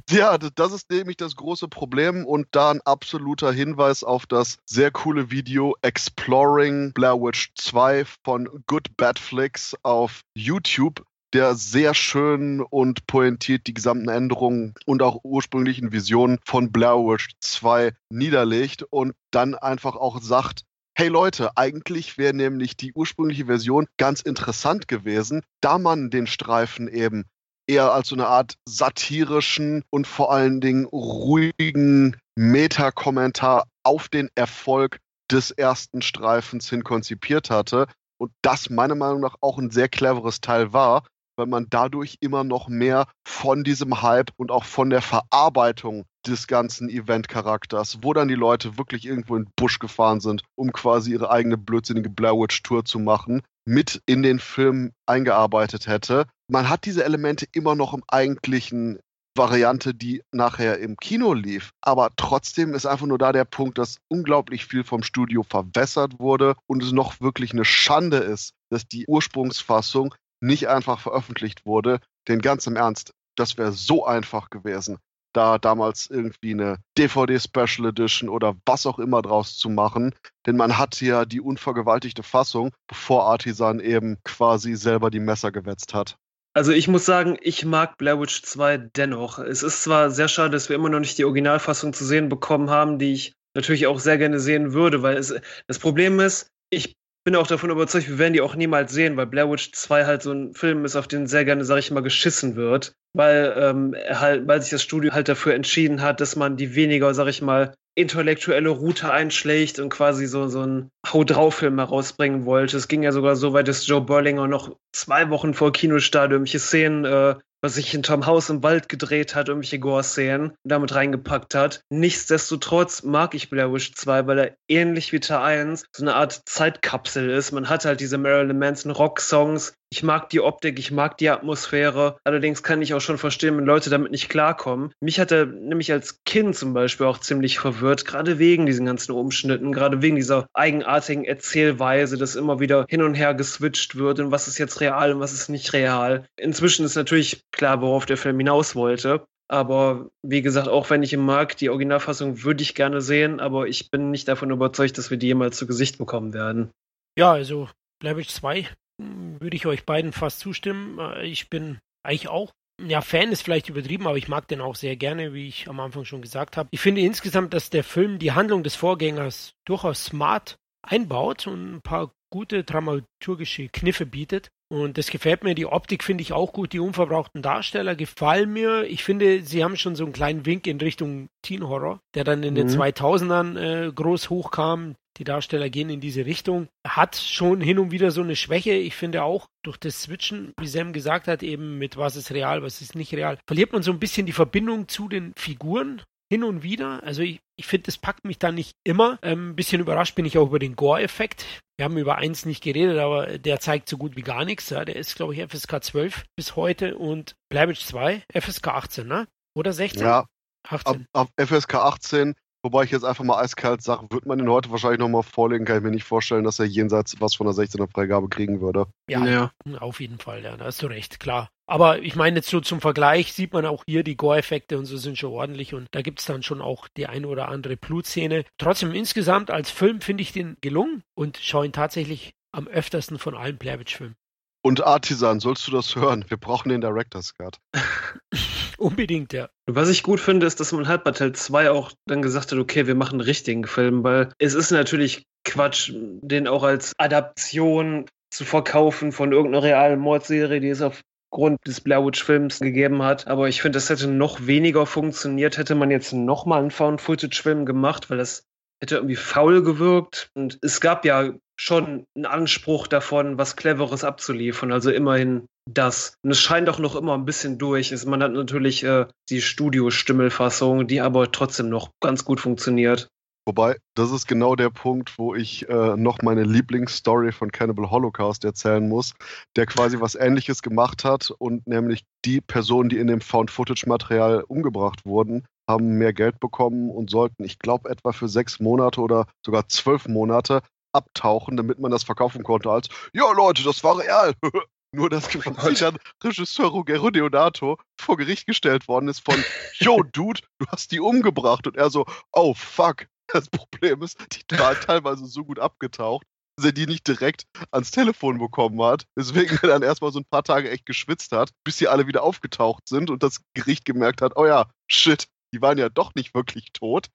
[0.10, 4.92] ja, das ist nämlich das große Problem und da ein absoluter Hinweis auf das sehr
[4.92, 12.62] coole Video Exploring Blair Witch 2 von Good Bad Flicks auf YouTube der sehr schön
[12.62, 19.14] und pointiert die gesamten Änderungen und auch ursprünglichen Visionen von Blair Witch 2 niederlegt und
[19.32, 20.64] dann einfach auch sagt,
[20.96, 26.88] hey Leute, eigentlich wäre nämlich die ursprüngliche Version ganz interessant gewesen, da man den Streifen
[26.88, 27.26] eben
[27.68, 35.00] eher als so eine Art satirischen und vor allen Dingen ruhigen Meta-Kommentar auf den Erfolg
[35.32, 37.88] des ersten Streifens hin konzipiert hatte.
[38.18, 41.04] Und das meiner Meinung nach auch ein sehr cleveres Teil war,
[41.36, 46.48] weil man dadurch immer noch mehr von diesem Hype und auch von der Verarbeitung des
[46.48, 51.12] ganzen Event-Charakters, wo dann die Leute wirklich irgendwo in den Busch gefahren sind, um quasi
[51.12, 56.86] ihre eigene blödsinnige Blair Witch-Tour zu machen, mit in den Film eingearbeitet hätte man hat
[56.86, 59.00] diese Elemente immer noch im eigentlichen
[59.36, 61.72] Variante, die nachher im Kino lief.
[61.82, 66.56] Aber trotzdem ist einfach nur da der Punkt, dass unglaublich viel vom Studio verwässert wurde
[66.66, 72.00] und es noch wirklich eine Schande ist, dass die Ursprungsfassung nicht einfach veröffentlicht wurde.
[72.28, 74.98] Denn ganz im Ernst, das wäre so einfach gewesen,
[75.34, 80.14] da damals irgendwie eine DVD Special Edition oder was auch immer draus zu machen.
[80.46, 85.94] Denn man hat ja die unvergewaltigte Fassung, bevor Artisan eben quasi selber die Messer gewetzt
[85.94, 86.18] hat.
[86.54, 89.38] Also ich muss sagen, ich mag Blair Witch 2 dennoch.
[89.38, 92.72] Es ist zwar sehr schade, dass wir immer noch nicht die Originalfassung zu sehen bekommen
[92.72, 95.36] haben, die ich natürlich auch sehr gerne sehen würde, weil es,
[95.68, 96.96] das Problem ist, ich
[97.28, 100.22] bin auch davon überzeugt, wir werden die auch niemals sehen, weil Blair Witch 2 halt
[100.22, 103.94] so ein Film ist, auf den sehr gerne, sag ich mal, geschissen wird, weil, ähm,
[104.08, 107.42] halt, weil sich das Studio halt dafür entschieden hat, dass man die weniger, sag ich
[107.42, 112.78] mal, intellektuelle Route einschlägt und quasi so, so einen Hau drauf-Film herausbringen wollte.
[112.78, 117.04] Es ging ja sogar so weit, dass Joe Burlinger noch zwei Wochen vor irgendwelche Szenen
[117.04, 121.82] äh, was sich hinterm Haus im Wald gedreht hat, irgendwelche Gore-Szenen damit reingepackt hat.
[121.90, 126.42] Nichtsdestotrotz mag ich Blair Witch 2, weil er ähnlich wie Teil 1 so eine Art
[126.46, 127.52] Zeitkapsel ist.
[127.52, 129.74] Man hat halt diese Marilyn Manson Rock-Songs.
[129.90, 132.18] Ich mag die Optik, ich mag die Atmosphäre.
[132.26, 134.92] Allerdings kann ich auch schon verstehen, wenn Leute damit nicht klarkommen.
[135.00, 139.14] Mich hat er nämlich als Kind zum Beispiel auch ziemlich verwirrt, gerade wegen diesen ganzen
[139.14, 144.32] Umschnitten, gerade wegen dieser eigenartigen Erzählweise, dass immer wieder hin und her geswitcht wird und
[144.32, 146.26] was ist jetzt real und was ist nicht real.
[146.38, 149.26] Inzwischen ist natürlich klar, worauf der Film hinaus wollte.
[149.50, 153.68] Aber wie gesagt, auch wenn ich ihn mag, die Originalfassung würde ich gerne sehen, aber
[153.68, 156.72] ich bin nicht davon überzeugt, dass wir die jemals zu Gesicht bekommen werden.
[157.18, 157.70] Ja, also
[158.00, 158.68] Blair 2
[159.02, 161.00] hm, würde ich euch beiden fast zustimmen.
[161.00, 164.76] Äh, ich bin eigentlich auch ja, Fan ist vielleicht übertrieben, aber ich mag den auch
[164.76, 166.70] sehr gerne, wie ich am Anfang schon gesagt habe.
[166.72, 171.82] Ich finde insgesamt, dass der Film die Handlung des Vorgängers durchaus smart einbaut und ein
[171.82, 174.50] paar gute dramaturgische Kniffe bietet.
[174.70, 175.56] Und das gefällt mir.
[175.56, 176.74] Die Optik finde ich auch gut.
[176.74, 178.84] Die unverbrauchten Darsteller gefallen mir.
[178.84, 182.44] Ich finde, sie haben schon so einen kleinen Wink in Richtung Teen Horror, der dann
[182.44, 182.56] in mhm.
[182.56, 184.96] den 2000ern äh, groß hochkam.
[185.18, 186.68] Die Darsteller gehen in diese Richtung.
[186.86, 188.74] Hat schon hin und wieder so eine Schwäche.
[188.74, 192.64] Ich finde auch durch das Switchen, wie Sam gesagt hat, eben mit was ist real,
[192.64, 196.44] was ist nicht real, verliert man so ein bisschen die Verbindung zu den Figuren hin
[196.44, 197.04] und wieder.
[197.04, 199.18] Also ich, ich finde, das packt mich da nicht immer.
[199.22, 201.46] Ähm, ein bisschen überrascht bin ich auch über den Gore-Effekt.
[201.78, 204.70] Wir haben über eins nicht geredet, aber der zeigt so gut wie gar nichts.
[204.70, 204.84] Ja.
[204.84, 209.28] Der ist, glaube ich, FSK 12 bis heute und Bleibisch 2 FSK 18, ne?
[209.56, 210.04] Oder 16?
[210.04, 210.26] Ja.
[210.70, 211.08] 18.
[211.14, 212.36] Ab, ab FSK 18
[212.68, 215.78] Wobei ich jetzt einfach mal eiskalt sage, wird man den heute wahrscheinlich nochmal vorlegen, kann
[215.78, 218.88] ich mir nicht vorstellen, dass er jenseits was von der 16er Freigabe kriegen würde.
[219.10, 221.50] Ja, ja, auf jeden Fall, ja, da hast du recht, klar.
[221.66, 224.98] Aber ich meine, jetzt so zum Vergleich sieht man auch hier, die Gore-Effekte und so
[224.98, 228.44] sind schon ordentlich und da gibt es dann schon auch die eine oder andere Blutszene.
[228.58, 233.34] Trotzdem insgesamt als Film finde ich den gelungen und schaue ihn tatsächlich am öftersten von
[233.34, 234.18] allen Blair-Witch-Filmen.
[234.62, 236.26] Und Artisan, sollst du das hören?
[236.28, 237.62] Wir brauchen den Director's Cut.
[238.80, 239.50] Unbedingt, ja.
[239.66, 242.60] Was ich gut finde, ist, dass man halt bei Teil 2 auch dann gesagt hat,
[242.60, 248.06] okay, wir machen einen richtigen Film, weil es ist natürlich Quatsch, den auch als Adaption
[248.30, 253.28] zu verkaufen von irgendeiner realen Mordserie, die es aufgrund des Blair Witch Films gegeben hat.
[253.28, 258.10] Aber ich finde, das hätte noch weniger funktioniert, hätte man jetzt nochmal einen Found-Footage-Film gemacht,
[258.10, 258.44] weil das
[258.80, 260.30] hätte irgendwie faul gewirkt.
[260.36, 264.72] Und es gab ja schon einen Anspruch davon, was Cleveres abzuliefern.
[264.72, 266.14] Also immerhin das.
[266.24, 267.94] Und es scheint auch noch immer ein bisschen durch.
[268.06, 273.10] Man hat natürlich äh, die Studio-Stimmelfassung, die aber trotzdem noch ganz gut funktioniert.
[273.48, 278.44] Wobei, das ist genau der Punkt, wo ich äh, noch meine Lieblingsstory von Cannibal Holocaust
[278.44, 279.14] erzählen muss,
[279.56, 285.06] der quasi was ähnliches gemacht hat und nämlich die Personen, die in dem Found-Footage-Material umgebracht
[285.06, 289.70] wurden, haben mehr Geld bekommen und sollten, ich glaube, etwa für sechs Monate oder sogar
[289.70, 294.34] zwölf Monate abtauchen, damit man das verkaufen konnte als, ja Leute, das war real.
[294.98, 299.36] Nur, dass quasi dann Regisseur Ruggero Deodato vor Gericht gestellt worden ist von,
[299.76, 301.68] yo, Dude, du hast die umgebracht.
[301.68, 303.06] Und er so, oh, fuck.
[303.28, 307.92] Das Problem ist, die war teilweise so gut abgetaucht, dass er die nicht direkt ans
[307.92, 309.06] Telefon bekommen hat.
[309.16, 312.24] Deswegen er dann erstmal so ein paar Tage echt geschwitzt hat, bis sie alle wieder
[312.24, 316.34] aufgetaucht sind und das Gericht gemerkt hat, oh ja, shit, die waren ja doch nicht
[316.34, 317.08] wirklich tot.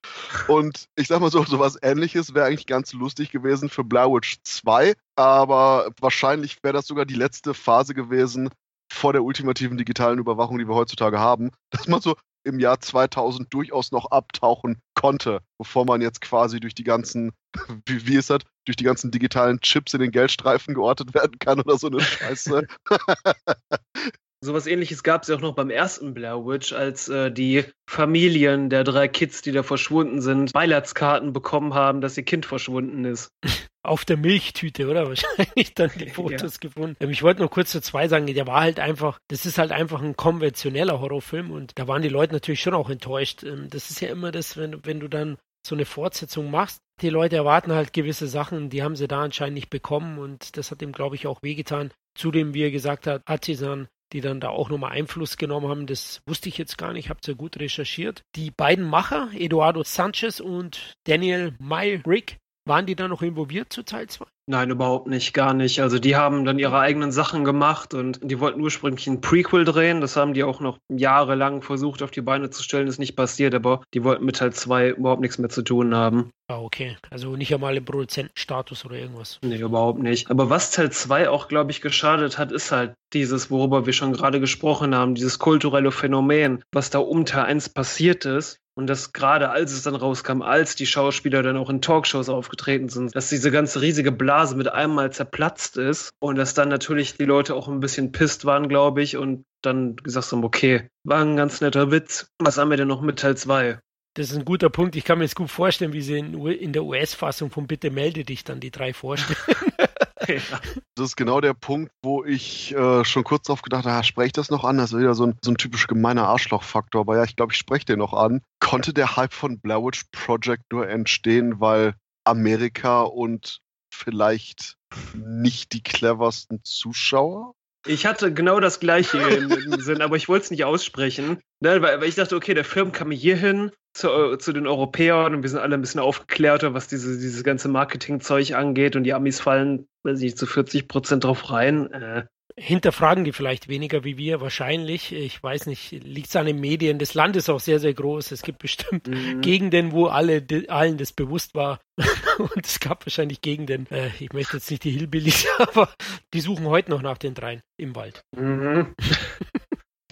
[0.49, 4.39] Und ich sag mal so, sowas ähnliches wäre eigentlich ganz lustig gewesen für Blair Witch
[4.43, 8.51] 2, aber wahrscheinlich wäre das sogar die letzte Phase gewesen
[8.93, 13.53] vor der ultimativen digitalen Überwachung, die wir heutzutage haben, dass man so im Jahr 2000
[13.55, 17.33] durchaus noch abtauchen konnte, bevor man jetzt quasi durch die ganzen,
[17.87, 21.61] wie, wie ist das, durch die ganzen digitalen Chips in den Geldstreifen geortet werden kann
[21.61, 22.67] oder so eine Scheiße.
[24.45, 28.71] Sowas ähnliches gab es ja auch noch beim ersten Blair Witch, als äh, die Familien
[28.71, 33.31] der drei Kids, die da verschwunden sind, Beileidskarten bekommen haben, dass ihr Kind verschwunden ist.
[33.85, 35.07] Auf der Milchtüte, oder?
[35.09, 36.69] Wahrscheinlich dann die Fotos ja.
[36.69, 36.97] gefunden.
[36.99, 39.71] Ähm, ich wollte nur kurz zu zwei sagen, der war halt einfach, das ist halt
[39.71, 43.45] einfach ein konventioneller Horrorfilm und da waren die Leute natürlich schon auch enttäuscht.
[43.45, 46.81] Ähm, das ist ja immer das, wenn, wenn du dann so eine Fortsetzung machst.
[47.01, 50.73] Die Leute erwarten halt gewisse Sachen, die haben sie da anscheinend nicht bekommen und das
[50.73, 51.93] hat ihm, glaube ich, auch wehgetan.
[52.17, 55.87] Zudem, wie er gesagt hat, Artisan die dann da auch nochmal Einfluss genommen haben.
[55.87, 58.23] Das wusste ich jetzt gar nicht, habt ihr gut recherchiert.
[58.35, 64.09] Die beiden Macher, Eduardo Sanchez und Daniel Myrick, waren die da noch involviert zu Teil
[64.09, 64.25] 2?
[64.47, 65.81] Nein, überhaupt nicht, gar nicht.
[65.81, 70.01] Also die haben dann ihre eigenen Sachen gemacht und die wollten ursprünglich ein Prequel drehen.
[70.01, 73.55] Das haben die auch noch jahrelang versucht auf die Beine zu stellen, ist nicht passiert,
[73.55, 76.31] aber die wollten mit Teil 2 überhaupt nichts mehr zu tun haben.
[76.49, 76.97] Ah, okay.
[77.09, 79.39] Also nicht einmal im Produzentenstatus oder irgendwas.
[79.43, 80.29] Nee, überhaupt nicht.
[80.29, 84.13] Aber was Teil 2 auch, glaube ich, geschadet hat, ist halt dieses, worüber wir schon
[84.13, 88.59] gerade gesprochen haben, dieses kulturelle Phänomen, was da um Teil 1 passiert ist.
[88.75, 92.89] Und dass gerade als es dann rauskam, als die Schauspieler dann auch in Talkshows aufgetreten
[92.89, 97.25] sind, dass diese ganze riesige Blase mit einmal zerplatzt ist und dass dann natürlich die
[97.25, 101.37] Leute auch ein bisschen pisst waren, glaube ich, und dann gesagt haben, okay, war ein
[101.37, 102.29] ganz netter Witz.
[102.39, 103.79] Was haben wir denn noch mit Teil 2?
[104.15, 104.95] Das ist ein guter Punkt.
[104.97, 108.25] Ich kann mir jetzt gut vorstellen, wie sie in, in der US-Fassung von Bitte melde
[108.25, 109.39] dich dann die drei vorstellen.
[110.29, 110.61] ja.
[110.95, 114.33] Das ist genau der Punkt, wo ich äh, schon kurz drauf gedacht habe, spreche ich
[114.33, 114.77] das noch an?
[114.77, 117.01] Das ist wieder so ein, so ein typisch gemeiner Arschloch-Faktor.
[117.01, 118.43] Aber ja, ich glaube, ich spreche den noch an.
[118.61, 123.61] Konnte der Hype von Blair Witch Project nur entstehen, weil Amerika und
[123.93, 124.77] vielleicht
[125.15, 127.55] nicht die cleversten Zuschauer?
[127.87, 131.41] Ich hatte genau das gleiche im, Sinn, aber ich wollte es nicht aussprechen.
[131.61, 135.35] Ne, weil, weil, ich dachte, okay, der Film kam hier hin zu, zu, den Europäern
[135.35, 139.15] und wir sind alle ein bisschen aufgeklärter, was diese, dieses ganze Marketingzeug angeht und die
[139.15, 141.93] Amis fallen, weiß ich nicht, zu 40 Prozent drauf rein.
[141.93, 142.25] Äh,
[142.57, 145.13] hinterfragen die vielleicht weniger wie wir, wahrscheinlich.
[145.13, 146.99] Ich weiß nicht, liegt es an den Medien.
[146.99, 148.33] Das Land ist auch sehr, sehr groß.
[148.33, 149.41] Es gibt bestimmt mhm.
[149.41, 151.81] Gegenden, wo alle, allen das bewusst war.
[152.39, 155.89] Und es gab wahrscheinlich Gegenden, äh, ich möchte jetzt nicht die Hillbillies, aber
[156.35, 158.23] die suchen heute noch nach den dreien im Wald.
[158.37, 158.95] Mhm.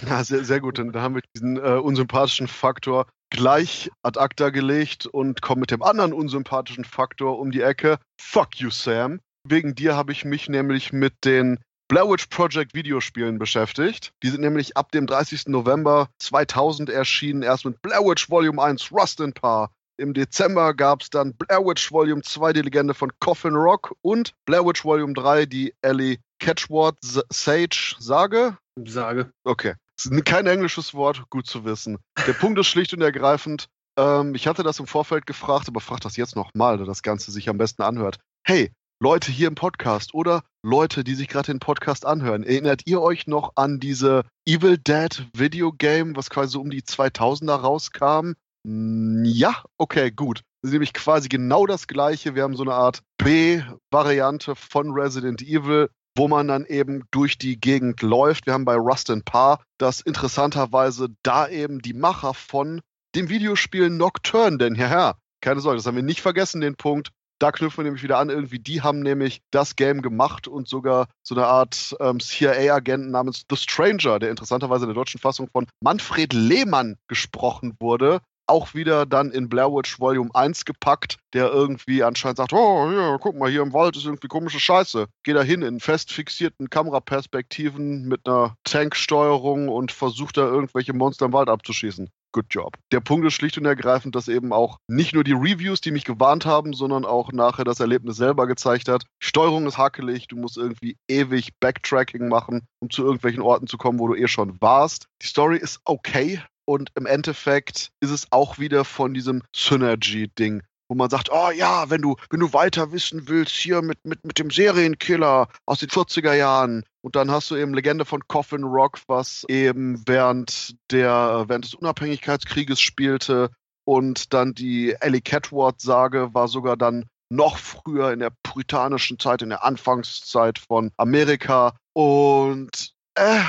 [0.09, 0.79] Ja, sehr, sehr gut.
[0.79, 5.83] Dann haben wir diesen äh, unsympathischen Faktor gleich ad acta gelegt und kommen mit dem
[5.83, 7.99] anderen unsympathischen Faktor um die Ecke.
[8.21, 9.21] Fuck you, Sam.
[9.49, 14.13] Wegen dir habe ich mich nämlich mit den Blair Witch Project Videospielen beschäftigt.
[14.23, 15.47] Die sind nämlich ab dem 30.
[15.47, 19.71] November 2000 erschienen, erst mit Blair Witch Volume 1 Rust and Par.
[19.97, 24.35] Im Dezember gab es dann Blair Witch Volume 2, die Legende von Coffin Rock und
[24.47, 28.57] Blair Witch Volume 3, die Ellie Catchword Sage Sage?
[28.87, 29.33] Sage.
[29.45, 29.75] Okay.
[30.25, 31.99] Kein englisches Wort, gut zu wissen.
[32.27, 36.01] Der Punkt ist schlicht und ergreifend, ähm, ich hatte das im Vorfeld gefragt, aber frag
[36.01, 38.19] das jetzt nochmal, da das Ganze sich am besten anhört.
[38.47, 43.01] Hey, Leute hier im Podcast oder Leute, die sich gerade den Podcast anhören, erinnert ihr
[43.01, 48.33] euch noch an diese Evil Dead Videogame, was quasi so um die 2000er rauskam?
[48.63, 50.43] Ja, okay, gut.
[50.61, 52.35] Das ist nämlich quasi genau das gleiche.
[52.35, 55.89] Wir haben so eine Art B-Variante von Resident Evil,
[56.21, 58.45] wo man dann eben durch die Gegend läuft.
[58.45, 62.83] Wir haben bei Rust and Par, das interessanterweise da eben die Macher von
[63.15, 67.09] dem Videospiel Nocturne, denn ja, keine Sorge, das haben wir nicht vergessen, den Punkt.
[67.39, 71.07] Da knüpfen wir nämlich wieder an, irgendwie, die haben nämlich das Game gemacht und sogar
[71.23, 75.69] so eine Art ähm, CIA-Agenten namens The Stranger, der interessanterweise in der deutschen Fassung von
[75.83, 82.03] Manfred Lehmann gesprochen wurde, auch wieder dann in Blair Witch Volume 1 gepackt, der irgendwie
[82.03, 85.07] anscheinend sagt, oh, ja, guck mal, hier im Wald ist irgendwie komische Scheiße.
[85.23, 91.27] Geh da hin in fest fixierten Kameraperspektiven mit einer Tanksteuerung und versucht da irgendwelche Monster
[91.27, 92.77] im Wald abzuschießen good job.
[92.93, 96.05] Der Punkt ist schlicht und ergreifend, dass eben auch nicht nur die Reviews, die mich
[96.05, 99.05] gewarnt haben, sondern auch nachher das Erlebnis selber gezeigt hat.
[99.19, 103.99] Steuerung ist hakelig, du musst irgendwie ewig Backtracking machen, um zu irgendwelchen Orten zu kommen,
[103.99, 105.07] wo du eh schon warst.
[105.23, 110.97] Die Story ist okay, und im Endeffekt ist es auch wieder von diesem Synergy-Ding wo
[110.97, 114.41] man sagt, oh ja, wenn du, wenn du weiter wissen willst, hier mit, mit, mit
[114.41, 116.83] dem Serienkiller aus den 40er Jahren.
[117.01, 121.75] Und dann hast du eben Legende von Coffin Rock, was eben während der, während des
[121.75, 123.51] Unabhängigkeitskrieges spielte.
[123.85, 129.51] Und dann die Ellie Catward-Sage war sogar dann noch früher in der puritanischen Zeit, in
[129.51, 131.77] der Anfangszeit von Amerika.
[131.93, 133.43] Und äh,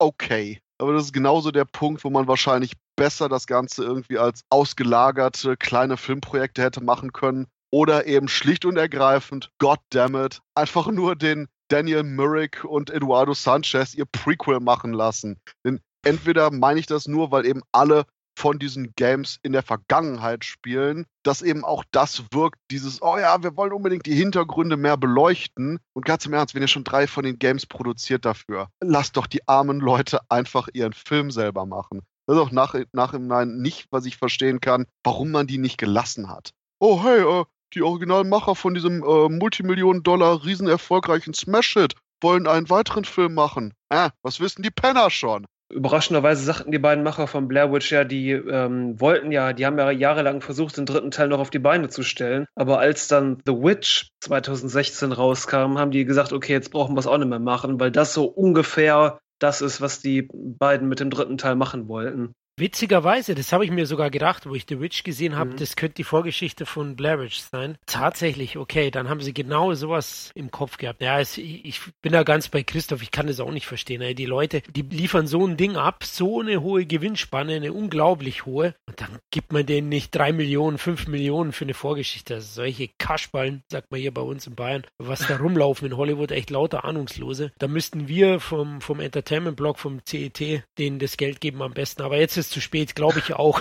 [0.00, 0.60] okay.
[0.78, 5.56] Aber das ist genauso der Punkt, wo man wahrscheinlich besser das Ganze irgendwie als ausgelagerte
[5.56, 7.46] kleine Filmprojekte hätte machen können.
[7.70, 14.06] Oder eben schlicht und ergreifend, goddammit, einfach nur den Daniel Myrick und Eduardo Sanchez ihr
[14.06, 15.38] Prequel machen lassen.
[15.66, 18.06] Denn entweder meine ich das nur, weil eben alle
[18.38, 23.42] von diesen Games in der Vergangenheit spielen, dass eben auch das wirkt, dieses, oh ja,
[23.42, 25.78] wir wollen unbedingt die Hintergründe mehr beleuchten.
[25.92, 29.26] Und ganz im Ernst, wenn ihr schon drei von den Games produziert dafür, lasst doch
[29.26, 32.02] die armen Leute einfach ihren Film selber machen.
[32.26, 36.30] Das ist auch nach, nachhinein nicht, was ich verstehen kann, warum man die nicht gelassen
[36.30, 36.52] hat.
[36.78, 43.04] Oh, hey, äh, die Originalmacher von diesem äh, Multimillionen-Dollar riesen erfolgreichen Smash-Hit wollen einen weiteren
[43.04, 43.74] Film machen.
[43.88, 45.46] Äh, was wissen die Penner schon?
[45.70, 49.78] Überraschenderweise sagten die beiden Macher von Blair Witch ja, die ähm, wollten ja, die haben
[49.78, 52.46] ja jahrelang versucht, den dritten Teil noch auf die Beine zu stellen.
[52.54, 57.06] Aber als dann The Witch 2016 rauskam, haben die gesagt, okay, jetzt brauchen wir es
[57.06, 61.10] auch nicht mehr machen, weil das so ungefähr das ist, was die beiden mit dem
[61.10, 62.34] dritten Teil machen wollten.
[62.58, 65.56] Witzigerweise, das habe ich mir sogar gedacht, wo ich The Witch gesehen habe, mhm.
[65.56, 67.78] das könnte die Vorgeschichte von Blair Witch sein.
[67.86, 71.00] Tatsächlich, okay, dann haben sie genau sowas im Kopf gehabt.
[71.00, 74.02] Ja, es, ich bin da ganz bei Christoph, ich kann das auch nicht verstehen.
[74.02, 74.14] Ey.
[74.14, 78.74] Die Leute, die liefern so ein Ding ab, so eine hohe Gewinnspanne, eine unglaublich hohe,
[78.86, 82.34] und dann gibt man denen nicht drei Millionen, fünf Millionen für eine Vorgeschichte.
[82.34, 86.32] Also solche Kaschballen, sagt man hier bei uns in Bayern, was da rumlaufen in Hollywood,
[86.32, 87.52] echt lauter Ahnungslose.
[87.58, 92.02] Da müssten wir vom, vom Entertainment-Blog, vom CET, denen das Geld geben am besten.
[92.02, 93.60] Aber jetzt ist es zu spät, glaube ich auch.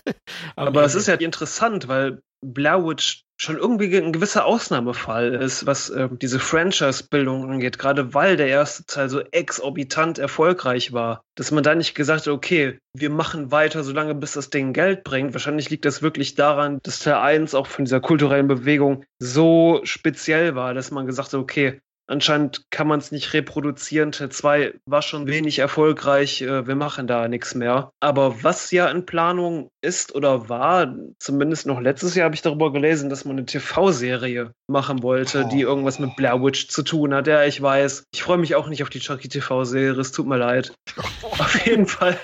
[0.56, 5.90] Aber es ist ja interessant, weil Blair Witch schon irgendwie ein gewisser Ausnahmefall ist, was
[5.90, 11.62] äh, diese Franchise-Bildung angeht, gerade weil der erste Teil so exorbitant erfolgreich war, dass man
[11.62, 15.34] da nicht gesagt hat, okay, wir machen weiter, solange bis das Ding Geld bringt.
[15.34, 20.56] Wahrscheinlich liegt das wirklich daran, dass Teil 1 auch von dieser kulturellen Bewegung so speziell
[20.56, 24.12] war, dass man gesagt hat, okay, Anscheinend kann man es nicht reproduzieren.
[24.12, 26.40] Teil 2 war schon wenig erfolgreich.
[26.40, 27.92] Äh, wir machen da nichts mehr.
[28.00, 32.72] Aber was ja in Planung ist oder war, zumindest noch letztes Jahr habe ich darüber
[32.72, 35.48] gelesen, dass man eine TV-Serie machen wollte, oh.
[35.50, 37.26] die irgendwas mit Blair Witch zu tun hat.
[37.26, 38.04] Ja, ich weiß.
[38.12, 40.00] Ich freue mich auch nicht auf die Chucky TV-Serie.
[40.00, 40.72] Es tut mir leid.
[41.22, 42.16] auf jeden Fall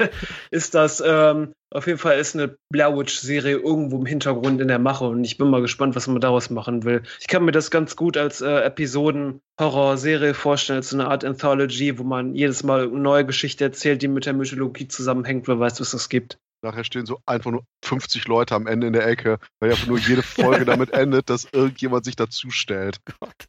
[0.50, 4.78] ist das ähm, auf jeden Fall ist eine Blair Witch-Serie irgendwo im Hintergrund in der
[4.78, 7.02] Mache und ich bin mal gespannt, was man daraus machen will.
[7.20, 11.98] Ich kann mir das ganz gut als äh, Episoden-Horror-Serie vorstellen, als so eine Art Anthology,
[11.98, 15.48] wo man jedes Mal eine neue Geschichte erzählt, die mit der Mythologie zusammenhängt.
[15.48, 16.38] Wer weiß, was das gibt.
[16.64, 19.98] Nachher stehen so einfach nur 50 Leute am Ende in der Ecke, weil einfach nur
[19.98, 23.00] jede Folge damit endet, dass irgendjemand sich dazu stellt.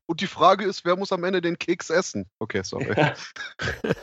[0.06, 2.26] Und die Frage ist, wer muss am Ende den Keks essen?
[2.40, 2.94] Okay, sorry.
[2.96, 3.14] Ja.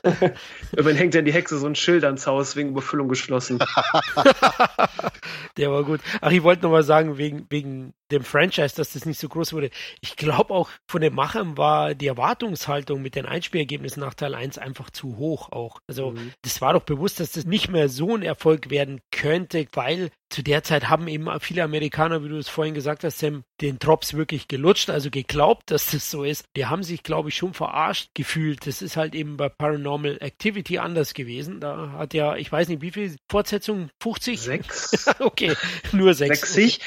[0.73, 3.59] Irgendwann hängt dann die Hexe so ein Schild ans Haus wegen Überfüllung geschlossen.
[5.59, 6.01] der war gut.
[6.23, 9.53] Ach, ich wollte noch mal sagen, wegen, wegen dem Franchise, dass das nicht so groß
[9.53, 9.71] wurde.
[10.01, 14.59] Ich glaube auch von den Machern war die Erwartungshaltung mit den Einspielergebnissen nach Teil 1
[14.59, 15.81] einfach zu hoch auch.
[15.87, 16.33] Also mhm.
[16.43, 20.43] das war doch bewusst, dass das nicht mehr so ein Erfolg werden könnte, weil zu
[20.43, 24.15] der Zeit haben eben viele Amerikaner, wie du es vorhin gesagt hast, Sam, den Drops
[24.15, 26.47] wirklich gelutscht, also geglaubt, dass das so ist.
[26.57, 28.67] Die haben sich, glaube ich, schon verarscht gefühlt.
[28.67, 31.61] Das ist halt eben bei Paranormal Activity anders gewesen.
[31.61, 33.91] Da hat ja, ich weiß nicht, wie viel Fortsetzungen?
[34.03, 34.41] 50?
[34.41, 35.07] Sechs.
[35.21, 35.55] okay,
[35.93, 36.55] nur sechs.
[36.55, 36.81] 60.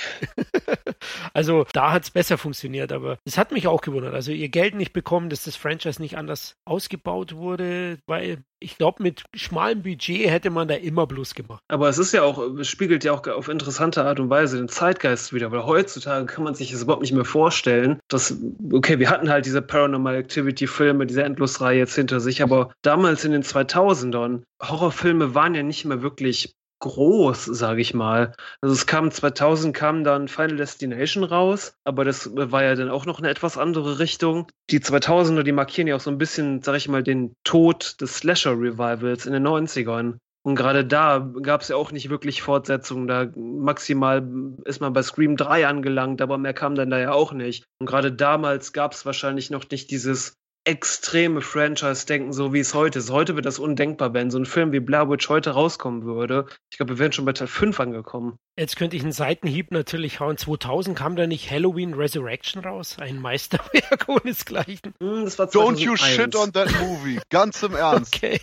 [1.34, 4.14] also da hat es besser funktioniert, aber es hat mich auch gewundert.
[4.14, 9.04] Also ihr Geld nicht bekommen, dass das Franchise nicht anders ausgebaut wurde, weil ich glaube,
[9.04, 11.62] mit schmalem Budget hätte man da immer bloß gemacht.
[11.68, 14.70] Aber es ist ja auch, es spiegelt ja auch auf interessante Art und Weise den
[14.70, 18.36] Zeitgeist wieder, weil heutzutage kann man sich das überhaupt nicht mehr vorstellen, dass,
[18.74, 23.24] okay, wir hatten halt diese Paranormal Activity Filme, diese Endlosreihe jetzt hinter sich, aber damals
[23.24, 26.56] in den 2000ern, Horrorfilme waren ja nicht mehr wirklich
[26.86, 28.34] groß, sage ich mal.
[28.62, 33.08] Also es kam 2000 kam dann Final Destination raus, aber das war ja dann auch
[33.08, 34.52] noch eine etwas andere Richtung.
[34.70, 38.18] Die 2000er, die markieren ja auch so ein bisschen, sage ich mal, den Tod des
[38.18, 40.18] Slasher Revivals in den 90ern.
[40.46, 43.08] Und gerade da gab es ja auch nicht wirklich Fortsetzungen.
[43.08, 44.24] Da maximal
[44.66, 47.64] ist man bei Scream 3 angelangt, aber mehr kam dann da ja auch nicht.
[47.80, 50.36] Und gerade damals gab es wahrscheinlich noch nicht dieses
[50.66, 53.12] extreme Franchise-Denken, so wie es heute ist.
[53.12, 56.48] Heute wird das undenkbar, wenn so ein Film wie Blair Witch heute rauskommen würde.
[56.72, 58.40] Ich glaube, wir wären schon bei Teil 5 angekommen.
[58.58, 60.38] Jetzt könnte ich einen Seitenhieb natürlich hauen.
[60.38, 62.96] 2000 kam da nicht Halloween Resurrection raus?
[62.98, 64.94] Ein Meisterwerk ohnesgleichen.
[65.02, 67.20] Hm, Don't you shit on that movie.
[67.30, 68.16] Ganz im Ernst.
[68.16, 68.40] Okay.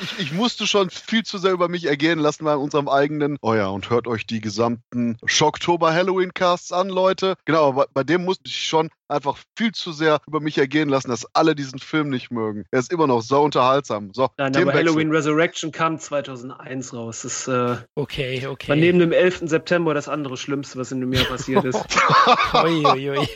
[0.00, 3.36] ich, ich, musste schon viel zu sehr über mich ergehen lassen bei unserem eigenen.
[3.42, 7.34] Oh ja, und hört euch die gesamten Schocktober Halloween Casts an, Leute.
[7.46, 11.10] Genau, bei, bei dem musste ich schon einfach viel zu sehr über mich ergehen lassen,
[11.10, 12.64] dass alle diesen Film nicht mögen.
[12.70, 14.10] Er ist immer noch so unterhaltsam.
[14.14, 17.22] So, Nein, aber Halloween Resurrection kam 2001 raus.
[17.22, 18.68] Das ist, äh, okay, okay.
[18.68, 19.48] War neben dem 11.
[19.48, 21.82] September das andere Schlimmste, was in dem Jahr passiert ist.
[22.54, 23.28] ui, ui, ui.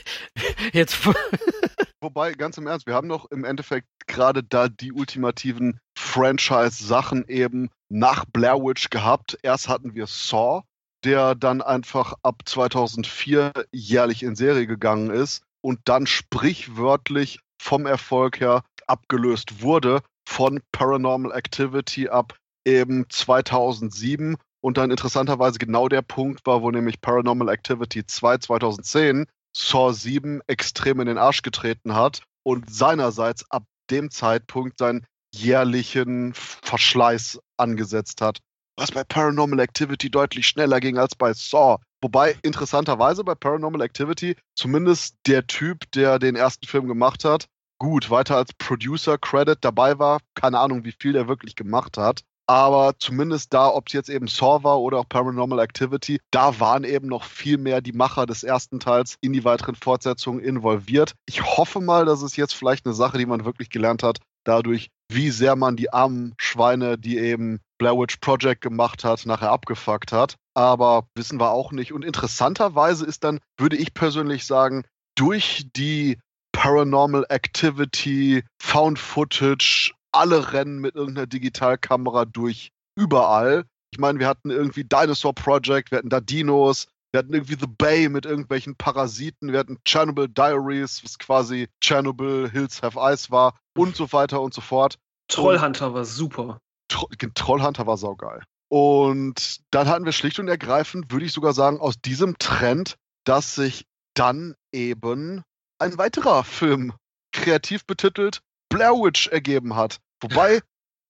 [0.73, 0.99] Jetzt.
[2.01, 7.71] Wobei, ganz im Ernst, wir haben doch im Endeffekt gerade da die ultimativen Franchise-Sachen eben
[7.89, 9.39] nach Blair Witch gehabt.
[9.43, 10.63] Erst hatten wir Saw,
[11.03, 18.39] der dann einfach ab 2004 jährlich in Serie gegangen ist und dann sprichwörtlich vom Erfolg
[18.39, 22.37] her abgelöst wurde von Paranormal Activity ab
[22.67, 29.27] eben 2007 und dann interessanterweise genau der Punkt war, wo nämlich Paranormal Activity 2 2010
[29.55, 35.05] Saw 7 extrem in den Arsch getreten hat und seinerseits ab dem Zeitpunkt seinen
[35.35, 38.39] jährlichen Verschleiß angesetzt hat.
[38.79, 41.77] Was bei Paranormal Activity deutlich schneller ging als bei Saw.
[42.01, 47.49] Wobei interessanterweise bei Paranormal Activity zumindest der Typ, der den ersten Film gemacht hat,
[47.79, 50.21] gut weiter als Producer Credit dabei war.
[50.35, 52.23] Keine Ahnung, wie viel der wirklich gemacht hat.
[52.47, 56.85] Aber zumindest da, ob es jetzt eben Saw war oder auch Paranormal Activity, da waren
[56.85, 61.15] eben noch viel mehr die Macher des ersten Teils in die weiteren Fortsetzungen involviert.
[61.27, 64.91] Ich hoffe mal, dass es jetzt vielleicht eine Sache, die man wirklich gelernt hat, dadurch,
[65.11, 70.13] wie sehr man die armen Schweine, die eben Blair Witch Project gemacht hat, nachher abgefuckt
[70.13, 70.37] hat.
[70.55, 71.93] Aber wissen wir auch nicht.
[71.93, 74.85] Und interessanterweise ist dann, würde ich persönlich sagen,
[75.17, 76.19] durch die
[76.53, 83.65] Paranormal Activity, Found Footage, alle rennen mit irgendeiner Digitalkamera durch überall.
[83.91, 87.67] Ich meine, wir hatten irgendwie Dinosaur Project, wir hatten da Dinos, wir hatten irgendwie The
[87.67, 93.57] Bay mit irgendwelchen Parasiten, wir hatten Chernobyl Diaries, was quasi Chernobyl Hills Have Ice war
[93.77, 94.99] und so weiter und so fort.
[95.29, 96.59] Trollhunter war super.
[96.89, 98.43] Tro Trollhunter war saugeil.
[98.69, 103.55] Und dann hatten wir schlicht und ergreifend, würde ich sogar sagen, aus diesem Trend, dass
[103.55, 105.43] sich dann eben
[105.79, 106.95] ein weiterer Film
[107.33, 110.01] kreativ betitelt Blair Witch ergeben hat.
[110.21, 110.61] Wobei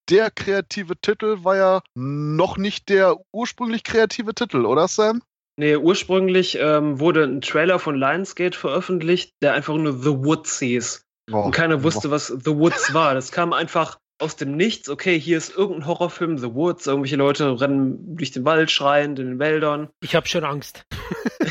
[0.09, 5.21] der kreative Titel war ja noch nicht der ursprünglich kreative Titel, oder Sam?
[5.57, 11.05] Nee, ursprünglich ähm, wurde ein Trailer von Lionsgate veröffentlicht, der einfach nur The Woods hieß.
[11.31, 12.11] Oh, und keiner wusste, oh.
[12.11, 13.13] was The Woods war.
[13.13, 14.89] Das kam einfach aus dem Nichts.
[14.89, 16.87] Okay, hier ist irgendein Horrorfilm, The Woods.
[16.87, 19.89] Irgendwelche Leute rennen durch den Wald schreiend in den Wäldern.
[20.01, 20.85] Ich habe schon Angst.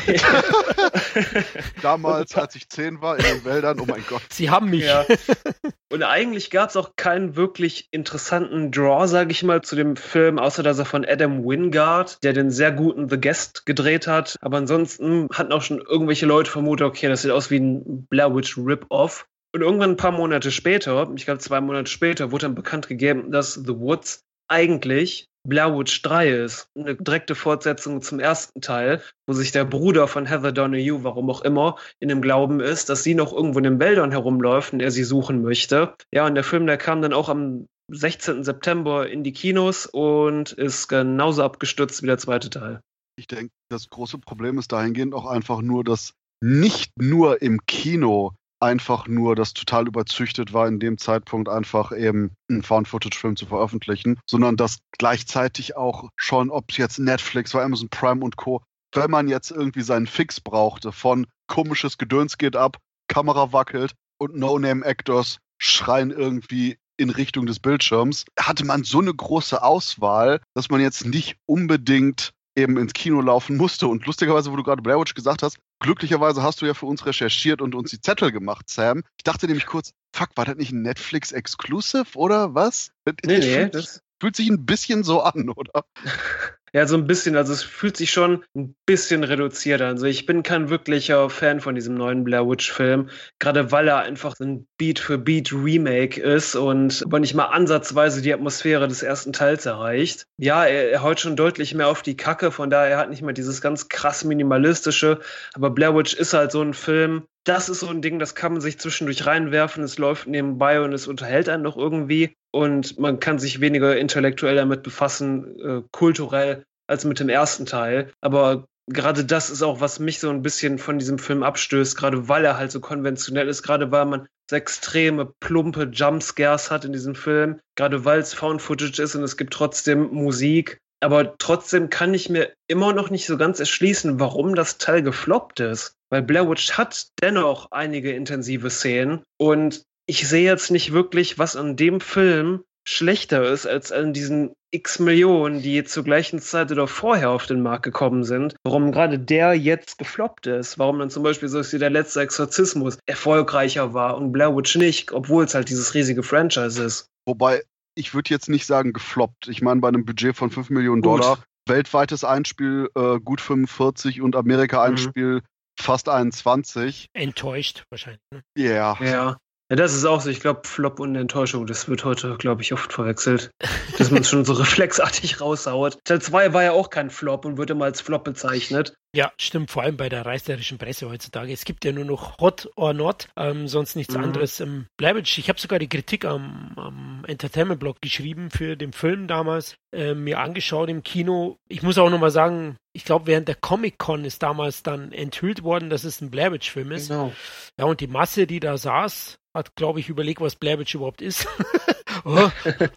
[1.81, 4.21] Damals, als ich zehn war, in den Wäldern, oh mein Gott.
[4.29, 4.83] Sie haben mich.
[4.83, 5.05] Ja.
[5.91, 10.39] Und eigentlich gab es auch keinen wirklich interessanten Draw, sage ich mal, zu dem Film,
[10.39, 14.37] außer dass er von Adam Wingard, der den sehr guten The Guest gedreht hat.
[14.41, 18.35] Aber ansonsten hatten auch schon irgendwelche Leute vermutet, okay, das sieht aus wie ein Blair
[18.35, 19.27] Witch Rip-Off.
[19.55, 23.31] Und irgendwann ein paar Monate später, ich glaube zwei Monate später, wurde dann bekannt gegeben,
[23.31, 26.67] dass The Woods eigentlich Blair Witch 3 ist.
[26.77, 31.41] Eine direkte Fortsetzung zum ersten Teil, wo sich der Bruder von Heather Donahue, warum auch
[31.41, 34.91] immer, in dem Glauben ist, dass sie noch irgendwo in den Wäldern herumläuft und er
[34.91, 35.95] sie suchen möchte.
[36.13, 38.43] Ja, und der Film, der kam dann auch am 16.
[38.43, 42.81] September in die Kinos und ist genauso abgestürzt wie der zweite Teil.
[43.17, 46.11] Ich denke, das große Problem ist dahingehend auch einfach nur, dass
[46.43, 48.33] nicht nur im Kino
[48.65, 54.19] einfach nur das total überzüchtet war, in dem Zeitpunkt einfach eben einen Found-Footage-Film zu veröffentlichen,
[54.29, 58.61] sondern dass gleichzeitig auch schon, ob es jetzt Netflix war, Amazon Prime und Co.,
[58.93, 64.35] wenn man jetzt irgendwie seinen Fix brauchte von komisches Gedöns geht ab, Kamera wackelt und
[64.35, 70.79] No-Name-Actors schreien irgendwie in Richtung des Bildschirms, hatte man so eine große Auswahl, dass man
[70.79, 73.87] jetzt nicht unbedingt eben ins Kino laufen musste.
[73.87, 77.05] Und lustigerweise, wo du gerade Blair Witch gesagt hast, glücklicherweise hast du ja für uns
[77.05, 79.03] recherchiert und uns die Zettel gemacht, Sam.
[79.17, 82.91] Ich dachte nämlich kurz, fuck, war das nicht ein Netflix-Exclusive oder was?
[83.25, 85.85] Nee, nee, das fühlt sich ein bisschen so an, oder?
[86.75, 87.37] Ja, so ein bisschen.
[87.37, 89.91] Also es fühlt sich schon ein bisschen reduziert an.
[89.91, 93.09] Also ich bin kein wirklicher Fan von diesem neuen Blair Witch-Film,
[93.39, 99.03] gerade weil er einfach ein Beat-für-Beat-Remake ist und aber nicht mal ansatzweise die Atmosphäre des
[99.03, 100.27] ersten Teils erreicht.
[100.35, 103.31] Ja, er, er haut schon deutlich mehr auf die Kacke, von daher hat nicht mehr
[103.31, 105.21] dieses ganz krass minimalistische.
[105.53, 108.53] Aber Blair Witch ist halt so ein Film, das ist so ein Ding, das kann
[108.53, 113.19] man sich zwischendurch reinwerfen, es läuft nebenbei und es unterhält einen noch irgendwie und man
[113.19, 118.11] kann sich weniger intellektuell damit befassen, äh, kulturell, als mit dem ersten Teil.
[118.21, 122.27] Aber gerade das ist auch, was mich so ein bisschen von diesem Film abstößt, gerade
[122.27, 126.93] weil er halt so konventionell ist, gerade weil man so extreme, plumpe Jumpscares hat in
[126.93, 130.79] diesem Film, gerade weil es Found Footage ist und es gibt trotzdem Musik.
[131.01, 135.59] Aber trotzdem kann ich mir immer noch nicht so ganz erschließen, warum das Teil gefloppt
[135.59, 135.95] ist.
[136.09, 141.55] Weil Blair Witch hat dennoch einige intensive Szenen und ich sehe jetzt nicht wirklich, was
[141.55, 146.87] an dem Film schlechter ist als an diesen x Millionen, die zur gleichen Zeit oder
[146.87, 148.55] vorher auf den Markt gekommen sind.
[148.63, 150.77] Warum gerade der jetzt gefloppt ist.
[150.77, 155.11] Warum dann zum Beispiel so wie der letzte Exorzismus erfolgreicher war und Blair Witch nicht,
[155.11, 157.07] obwohl es halt dieses riesige Franchise ist.
[157.25, 157.63] Wobei,
[157.95, 159.47] ich würde jetzt nicht sagen gefloppt.
[159.47, 161.21] Ich meine, bei einem Budget von 5 Millionen Gut.
[161.21, 165.41] Dollar, weltweites Einspiel äh, gut 45 und Amerika-Einspiel mhm.
[165.79, 167.07] Fast 21.
[167.13, 168.21] Enttäuscht wahrscheinlich.
[168.31, 168.41] Ne?
[168.57, 168.97] Yeah.
[169.03, 169.37] Ja.
[169.69, 170.29] Ja, das ist auch so.
[170.29, 173.49] Ich glaube, Flop und Enttäuschung, das wird heute, glaube ich, oft verwechselt.
[173.97, 175.97] dass man es schon so reflexartig raushaut.
[176.03, 178.93] Teil 2 war ja auch kein Flop und wird immer als Flop bezeichnet.
[179.15, 181.53] Ja, stimmt, vor allem bei der reißerischen Presse heutzutage.
[181.53, 184.25] Es gibt ja nur noch Hot or Not, ähm, sonst nichts mhm.
[184.25, 184.59] anderes.
[184.59, 189.77] Ähm, Bleibitsch, ich habe sogar die Kritik am, am Entertainment-Blog geschrieben für den Film damals,
[189.93, 191.57] äh, mir angeschaut im Kino.
[191.69, 195.89] Ich muss auch nochmal sagen, ich glaube, während der Comic-Con ist damals dann enthüllt worden,
[195.89, 197.07] dass es ein Blair Witch-Film ist.
[197.07, 197.31] Genau.
[197.79, 201.21] Ja, und die Masse, die da saß, hat, glaube ich, überlegt, was Blair Witch überhaupt
[201.21, 201.47] ist.
[202.25, 202.49] oh,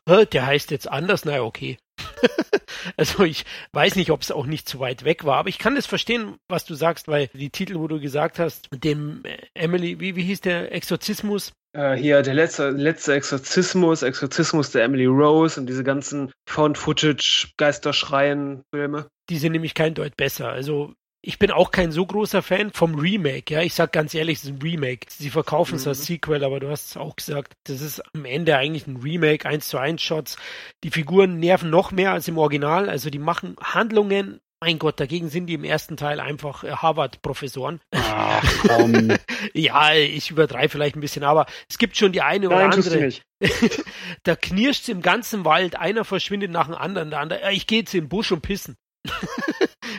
[0.07, 1.79] oh, der heißt jetzt anders, naja, okay.
[2.97, 5.75] also ich weiß nicht, ob es auch nicht zu weit weg war, aber ich kann
[5.75, 10.01] das verstehen, was du sagst, weil die Titel, wo du gesagt hast, dem äh, Emily,
[10.01, 11.53] wie, wie hieß der Exorzismus?
[11.73, 19.07] Äh, hier der letzte, letzte Exorzismus, Exorzismus der Emily Rose und diese ganzen Found-Footage, Geisterschreien-Filme.
[19.29, 20.49] Die sind nämlich kein Deut besser.
[20.49, 23.63] Also ich bin auch kein so großer Fan vom Remake, ja.
[23.63, 25.07] Ich sag ganz ehrlich, es ist ein Remake.
[25.09, 25.91] Sie verkaufen es mhm.
[25.91, 29.49] als Sequel, aber du hast es auch gesagt, das ist am Ende eigentlich ein Remake,
[29.49, 30.37] 1 zu 1 Shots.
[30.85, 35.29] Die Figuren nerven noch mehr als im Original, also die machen Handlungen mein Gott, dagegen
[35.29, 37.81] sind die im ersten Teil einfach äh, Harvard-Professoren.
[37.93, 39.17] Ach, komm.
[39.55, 43.13] ja, ich übertreibe vielleicht ein bisschen, aber es gibt schon die eine oder Nein, andere.
[44.25, 47.95] da knirscht im ganzen Wald, einer verschwindet nach dem anderen, der andere, ich gehe jetzt
[47.95, 48.77] in den Busch und pissen.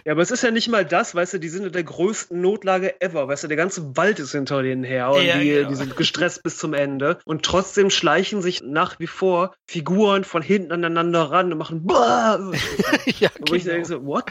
[0.06, 2.40] Ja, aber es ist ja nicht mal das, weißt du, die sind in der größten
[2.40, 5.70] Notlage ever, weißt du, der ganze Wald ist hinter denen her und Ja, die, genau.
[5.70, 10.42] die sind gestresst bis zum Ende und trotzdem schleichen sich nach wie vor Figuren von
[10.42, 12.40] hinten aneinander ran und machen Bah!
[13.20, 13.74] ja, Wo ich genau.
[13.74, 14.26] denke so, what?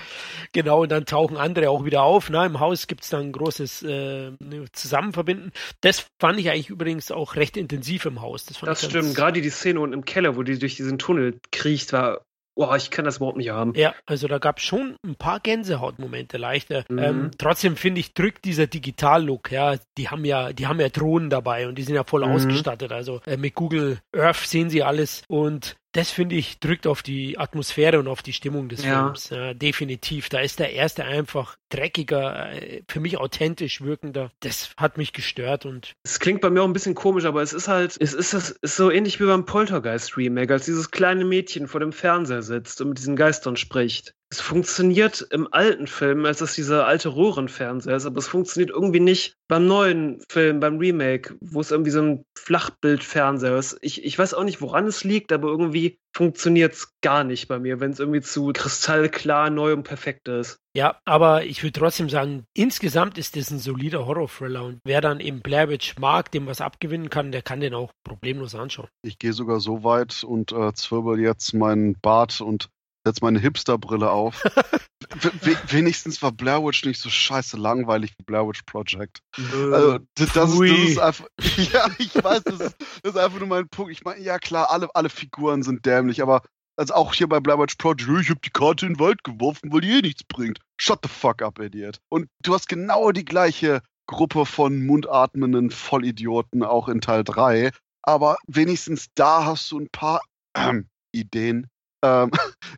[0.53, 2.31] Genau, und dann tauchen andere auch wieder auf.
[2.31, 2.45] Ne?
[2.47, 4.33] Im Haus gibt's dann ein großes äh,
[4.73, 5.53] Zusammenverbinden.
[5.81, 8.45] Das fand ich eigentlich übrigens auch recht intensiv im Haus.
[8.47, 10.99] Das, fand Das ich stimmt, gerade die Szene unten im Keller, wo die durch diesen
[10.99, 12.21] Tunnel kriecht, war,
[12.59, 13.73] boah, ich kann das überhaupt nicht haben.
[13.77, 16.85] Ja, also da gab's schon ein paar Gänsehautmomente leichter.
[16.89, 16.99] Mhm.
[16.99, 21.31] Ähm, trotzdem finde ich, drückt dieser Digital-Look, ja, die haben ja, die haben ja Drohnen
[21.31, 22.33] dabei und die sind ja voll Mhm.
[22.33, 22.91] ausgestattet.
[22.93, 27.39] Also äh, mit Google Earth sehen sie alles und das finde ich, drückt auf die
[27.39, 29.05] Atmosphäre und auf die Stimmung des Ja.
[29.05, 29.31] Films.
[29.31, 30.29] Ja, definitiv.
[30.29, 34.31] Da ist der erste einfach dreckiger, äh, für mich authentisch wirkender.
[34.41, 37.53] Das hat mich gestört und Es klingt bei mir auch ein bisschen komisch, aber es
[37.53, 41.69] ist halt, es ist, das ist so ähnlich wie beim Poltergeist-Remake, als dieses kleine Mädchen
[41.69, 44.15] vor dem Fernseher sitzt und mit diesen Geistern spricht.
[44.31, 49.01] Es funktioniert im alten Film, als es dieser alte Röhrenfernseher ist, aber es funktioniert irgendwie
[49.01, 53.79] nicht beim neuen Film, beim Remake, wo es irgendwie so ein Flachbildfernseher ist.
[53.81, 57.59] Ich, ich weiß auch nicht, woran es liegt, aber irgendwie funktioniert es gar nicht bei
[57.59, 60.59] mir, wenn es irgendwie zu kristallklar, neu und perfekt ist.
[60.77, 65.21] Ja, aber ich würde trotzdem sagen, insgesamt ist das ein solider Horror-Thriller und wer dann
[65.21, 68.89] eben Blair Witch mag, dem was abgewinnen kann, der kann den auch problemlos anschauen.
[69.03, 72.69] Ich gehe sogar so weit und äh, zwirbel jetzt meinen Bart und
[73.09, 74.43] setze meine Hipsterbrille auf.
[75.69, 79.21] Wenigstens war Blair Witch nicht so scheiße langweilig wie Blair Witch Project.
[79.37, 81.27] Also, d- das, ist, das ist einfach.
[81.73, 83.91] Ja, ich weiß, das ist, das ist einfach nur mein Punkt.
[83.93, 86.43] Ich meine, ja klar, alle, alle Figuren sind dämlich, aber
[86.77, 89.73] also auch hier bei Blair Witch Project, ich hab die Karte in den Wald geworfen,
[89.73, 90.61] weil die eh nichts bringt.
[90.81, 91.99] Shut the fuck up, Idiot.
[92.09, 97.71] Und du hast genau die gleiche Gruppe von mundatmenden Vollidioten auch in Teil 3,
[98.03, 100.21] aber wenigstens da hast du ein paar
[100.57, 101.67] ähm, Ideen.
[102.05, 102.31] Ähm,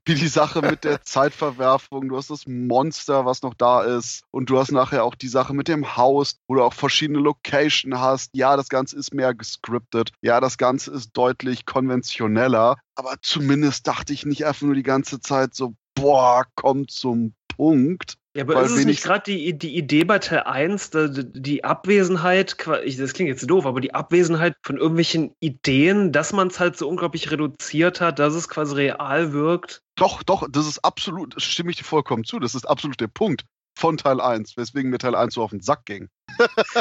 [0.05, 4.51] wie die Sache mit der Zeitverwerfung, du hast das Monster, was noch da ist, und
[4.51, 8.31] du hast nachher auch die Sache mit dem Haus, wo du auch verschiedene Location hast.
[8.35, 10.13] Ja, das Ganze ist mehr gescriptet.
[10.23, 12.77] Ja, das Ganze ist deutlich konventioneller.
[12.95, 18.17] Aber zumindest dachte ich nicht einfach nur die ganze Zeit so, boah, komm zum Punkt.
[18.37, 21.65] Ja, aber Weil ist es nicht gerade die, die Idee bei Teil 1, da- die
[21.65, 26.77] Abwesenheit, das klingt jetzt doof, aber die Abwesenheit von irgendwelchen Ideen, dass man es halt
[26.77, 29.83] so unglaublich reduziert hat, dass es quasi real wirkt?
[29.97, 32.39] Doch, doch, das ist absolut, das stimme ich dir vollkommen zu.
[32.39, 33.45] Das ist absolut der Punkt
[33.77, 36.09] von Teil 1, weswegen mir Teil 1 so auf den Sack ging.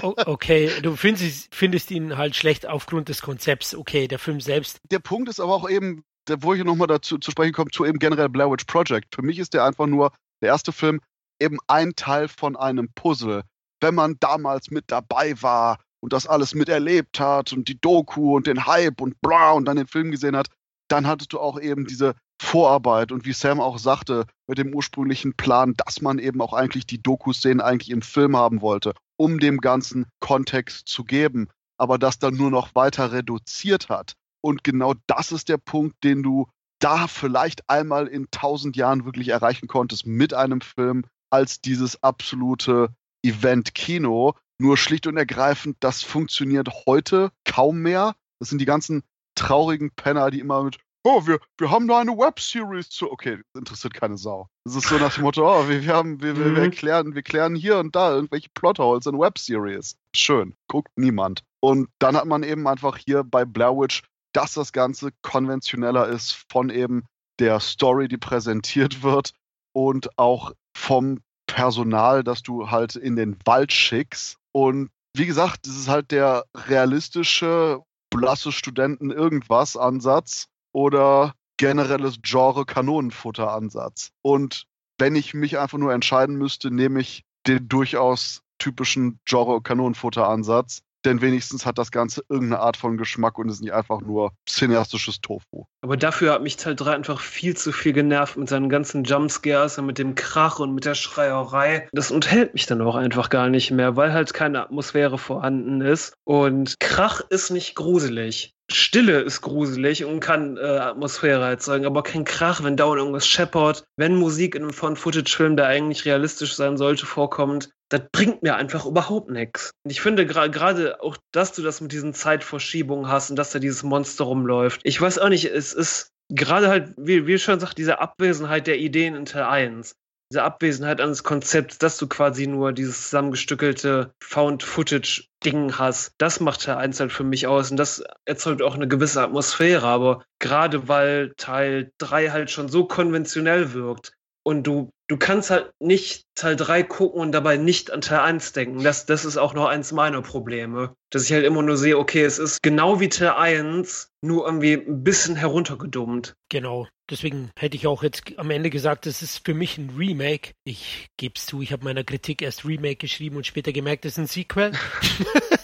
[0.03, 3.73] Okay, du findest, findest ihn halt schlecht aufgrund des Konzepts.
[3.75, 4.79] Okay, der Film selbst.
[4.91, 7.85] Der Punkt ist aber auch eben, der, wo ich nochmal dazu zu sprechen komme, zu
[7.85, 9.15] eben generell Blair Witch Project.
[9.15, 11.01] Für mich ist der einfach nur, der erste Film,
[11.39, 13.43] eben ein Teil von einem Puzzle.
[13.81, 18.47] Wenn man damals mit dabei war und das alles miterlebt hat und die Doku und
[18.47, 20.47] den Hype und bla und dann den Film gesehen hat,
[20.89, 25.35] dann hattest du auch eben diese Vorarbeit und wie Sam auch sagte, mit dem ursprünglichen
[25.35, 29.59] Plan, dass man eben auch eigentlich die Doku-Szenen eigentlich im Film haben wollte, um dem
[29.59, 34.13] ganzen Kontext zu geben, aber das dann nur noch weiter reduziert hat.
[34.41, 36.47] Und genau das ist der Punkt, den du
[36.79, 42.89] da vielleicht einmal in tausend Jahren wirklich erreichen konntest mit einem Film als dieses absolute
[43.23, 44.35] Event-Kino.
[44.61, 48.15] Nur schlicht und ergreifend, das funktioniert heute kaum mehr.
[48.39, 49.03] Das sind die ganzen
[49.35, 53.09] traurigen Penner, die immer mit, oh, wir, wir haben da eine Webseries zu.
[53.09, 54.47] Okay, das interessiert keine Sau.
[54.65, 56.57] Das ist so nach dem Motto, oh, wir, wir haben, wir, wir, wir Mhm.
[56.57, 59.95] erklären, wir klären hier und da irgendwelche Plotholes in Webseries.
[60.13, 60.55] Schön.
[60.67, 61.43] Guckt niemand.
[61.61, 64.03] Und dann hat man eben einfach hier bei Blair Witch,
[64.33, 67.05] dass das Ganze konventioneller ist von eben
[67.39, 69.33] der Story, die präsentiert wird
[69.73, 74.37] und auch vom Personal, das du halt in den Wald schickst.
[74.51, 82.65] Und wie gesagt, das ist halt der realistische, blasse Studenten irgendwas Ansatz oder generelles Genre
[82.65, 84.11] Kanonenfutter Ansatz.
[84.21, 84.65] Und
[84.97, 90.81] wenn ich mich einfach nur entscheiden müsste, nehme ich den durchaus typischen Genre Kanonenfutter Ansatz.
[91.05, 95.21] Denn wenigstens hat das Ganze irgendeine Art von Geschmack und ist nicht einfach nur cineastisches
[95.21, 95.65] Tofu.
[95.81, 99.77] Aber dafür hat mich Teil 3 einfach viel zu viel genervt mit seinen ganzen Jumpscares
[99.77, 101.87] und mit dem Krach und mit der Schreierei.
[101.93, 106.13] Das unterhält mich dann auch einfach gar nicht mehr, weil halt keine Atmosphäre vorhanden ist.
[106.25, 108.53] Und Krach ist nicht gruselig.
[108.71, 113.83] Stille ist gruselig und kann äh, Atmosphäre erzeugen, aber kein Krach, wenn dauernd irgendwas scheppert,
[113.97, 118.85] wenn Musik in einem Found-Footage-Film, der eigentlich realistisch sein sollte, vorkommt, das bringt mir einfach
[118.85, 119.71] überhaupt nichts.
[119.83, 123.51] Und ich finde gra- gerade auch, dass du das mit diesen Zeitverschiebungen hast und dass
[123.51, 124.81] da dieses Monster rumläuft.
[124.83, 128.77] Ich weiß auch nicht, es ist gerade halt, wie, wie schon sagt, diese Abwesenheit der
[128.77, 129.95] Ideen in Teil 1.
[130.31, 136.13] Diese Abwesenheit eines Konzepts, dass du quasi nur dieses zusammengestückelte Found-Footage-Ding hast.
[136.17, 139.87] Das macht Teil 1 halt für mich aus und das erzeugt auch eine gewisse Atmosphäre.
[139.87, 144.13] Aber gerade weil Teil 3 halt schon so konventionell wirkt,
[144.49, 148.53] und du, du kannst halt nicht Teil 3 gucken und dabei nicht an Teil 1
[148.53, 148.83] denken.
[148.83, 150.95] Das, das ist auch noch eins meiner Probleme.
[151.11, 154.73] Dass ich halt immer nur sehe, okay, es ist genau wie Teil 1, nur irgendwie
[154.73, 156.33] ein bisschen heruntergedummt.
[156.49, 156.87] Genau.
[157.09, 160.51] Deswegen hätte ich auch jetzt am Ende gesagt, das ist für mich ein Remake.
[160.63, 164.13] Ich gebe es zu, ich habe meiner Kritik erst Remake geschrieben und später gemerkt, es
[164.13, 164.71] ist ein Sequel.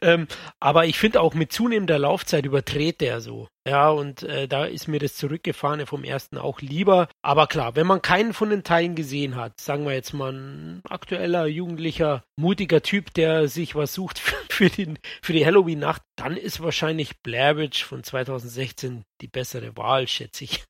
[0.00, 0.26] ähm,
[0.60, 3.48] aber ich finde auch mit zunehmender Laufzeit überdreht der so.
[3.66, 7.08] Ja, und äh, da ist mir das Zurückgefahrene vom ersten auch lieber.
[7.22, 10.80] Aber klar, wenn man keinen von den Teilen gesehen hat, sagen wir jetzt mal ein
[10.88, 14.18] aktueller, jugendlicher, mutiger Typ, der sich was sucht
[14.50, 20.08] für, den, für die Halloween-Nacht, dann ist wahrscheinlich Blair Witch von 2016 die bessere Wahl,
[20.08, 20.64] schätze ich.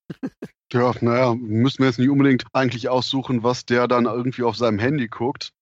[0.73, 4.79] Ja, naja, müssen wir jetzt nicht unbedingt eigentlich aussuchen, was der dann irgendwie auf seinem
[4.79, 5.53] Handy guckt.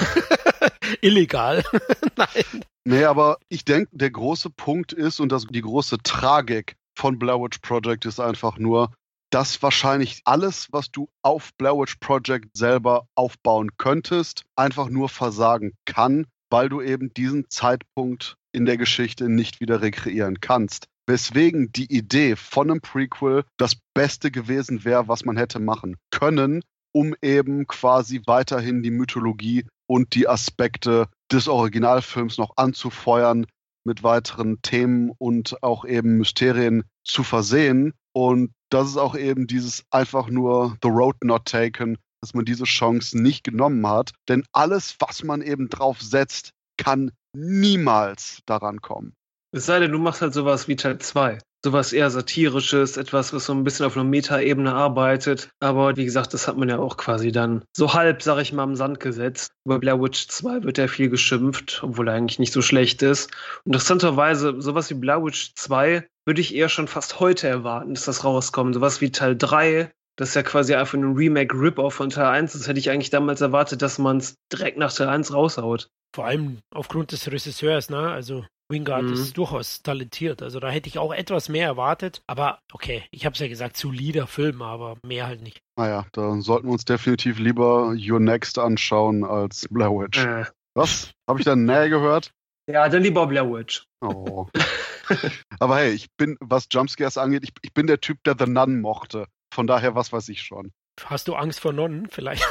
[1.00, 1.62] Illegal.
[2.16, 2.64] Nein.
[2.84, 7.40] Nee, aber ich denke, der große Punkt ist und das, die große Tragik von Blair
[7.40, 8.92] Witch Project ist einfach nur,
[9.30, 15.74] dass wahrscheinlich alles, was du auf Blair Witch Project selber aufbauen könntest, einfach nur versagen
[15.84, 20.88] kann, weil du eben diesen Zeitpunkt in der Geschichte nicht wieder rekreieren kannst.
[21.06, 26.62] Weswegen die Idee von einem Prequel das Beste gewesen wäre, was man hätte machen können,
[26.92, 33.44] um eben quasi weiterhin die Mythologie und die Aspekte des Originalfilms noch anzufeuern,
[33.82, 37.94] mit weiteren Themen und auch eben Mysterien zu versehen.
[38.12, 42.66] Und das ist auch eben dieses einfach nur The Road Not Taken, dass man diese
[42.66, 44.12] Chance nicht genommen hat.
[44.28, 49.14] Denn alles, was man eben drauf setzt, kann niemals daran kommen.
[49.50, 53.46] Es sei denn, du machst halt sowas wie Teil 2 sowas eher satirisches, etwas, was
[53.46, 55.50] so ein bisschen auf einer Metaebene arbeitet.
[55.60, 58.64] Aber wie gesagt, das hat man ja auch quasi dann so halb, sag ich mal,
[58.64, 59.52] im Sand gesetzt.
[59.64, 63.30] Über Blair Witch 2 wird ja viel geschimpft, obwohl er eigentlich nicht so schlecht ist.
[63.64, 68.24] Interessanterweise, sowas wie Blair Witch 2 würde ich eher schon fast heute erwarten, dass das
[68.24, 68.74] rauskommt.
[68.74, 72.52] Sowas wie Teil 3, das ist ja quasi einfach ein Remake-Rip-Off von Teil 1.
[72.52, 75.88] Das hätte ich eigentlich damals erwartet, dass man es direkt nach Teil 1 raushaut.
[76.14, 78.10] Vor allem aufgrund des Regisseurs, ne?
[78.10, 79.12] Also Wingard mhm.
[79.12, 80.42] ist durchaus talentiert.
[80.42, 82.22] Also da hätte ich auch etwas mehr erwartet.
[82.26, 85.60] Aber okay, ich habe es ja gesagt, solider Film, aber mehr halt nicht.
[85.76, 90.24] Naja, da sollten wir uns definitiv lieber Your Next anschauen als Blair Witch.
[90.24, 90.44] Äh.
[90.74, 91.10] Was?
[91.28, 92.30] Habe ich da näher gehört?
[92.70, 93.84] Ja, dann lieber Blair Witch.
[94.00, 94.46] Oh.
[95.58, 98.80] aber hey, ich bin, was Jumpscares angeht, ich, ich bin der Typ, der The Nun
[98.80, 99.26] mochte.
[99.52, 100.72] Von daher, was weiß ich schon.
[101.04, 102.44] Hast du Angst vor Nonnen vielleicht?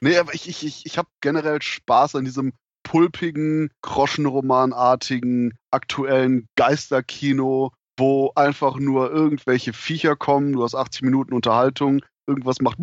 [0.00, 7.72] nee, aber ich, ich, ich, ich habe generell Spaß an diesem pulpigen, Groschenromanartigen, aktuellen Geisterkino,
[7.98, 12.78] wo einfach nur irgendwelche Viecher kommen, du hast 80 Minuten Unterhaltung, irgendwas macht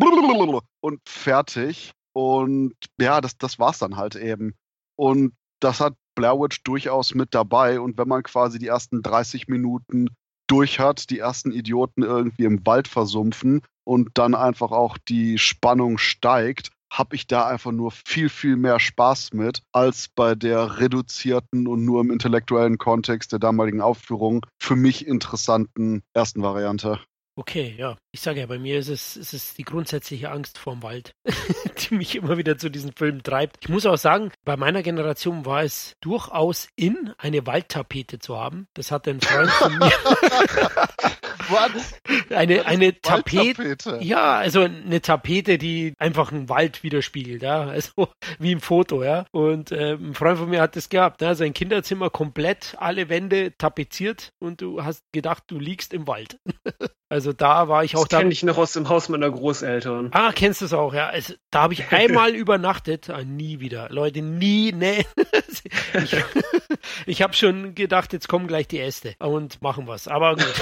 [0.80, 1.92] und fertig.
[2.12, 4.54] Und ja, das, das war's dann halt eben.
[4.96, 7.80] Und das hat Blair Witch durchaus mit dabei.
[7.80, 10.08] Und wenn man quasi die ersten 30 Minuten
[10.46, 15.98] durch hat, die ersten Idioten irgendwie im Wald versumpfen und dann einfach auch die Spannung
[15.98, 21.66] steigt, habe ich da einfach nur viel, viel mehr Spaß mit, als bei der reduzierten
[21.66, 27.00] und nur im intellektuellen Kontext der damaligen Aufführung für mich interessanten ersten Variante.
[27.36, 27.96] Okay, ja.
[28.12, 31.14] Ich sage ja, bei mir ist es, ist es die grundsätzliche Angst vorm Wald,
[31.78, 33.56] die mich immer wieder zu diesen Filmen treibt.
[33.62, 38.66] Ich muss auch sagen, bei meiner Generation war es durchaus in, eine Waldtapete zu haben.
[38.74, 39.90] Das hatte ein Freund von mir.
[41.50, 42.00] Was?
[42.30, 43.76] Eine, eine Tapete.
[44.00, 47.60] Ja, also eine Tapete, die einfach einen Wald widerspiegelt, ja.
[47.80, 49.24] Also wie im Foto, ja.
[49.30, 51.34] Und äh, ein Freund von mir hat das gehabt, ne?
[51.34, 56.38] sein Kinderzimmer komplett alle Wände tapeziert und du hast gedacht, du liegst im Wald.
[57.10, 60.10] Also da war ich auch das kenne ich noch aus dem Haus meiner Großeltern.
[60.12, 61.08] Ah, kennst du es auch, ja.
[61.08, 63.88] Also, da habe ich einmal übernachtet, ah, nie wieder.
[63.90, 65.04] Leute, nie, ne.
[65.94, 66.16] ich
[67.06, 70.06] ich habe schon gedacht, jetzt kommen gleich die Äste und machen was.
[70.06, 70.54] Aber gut.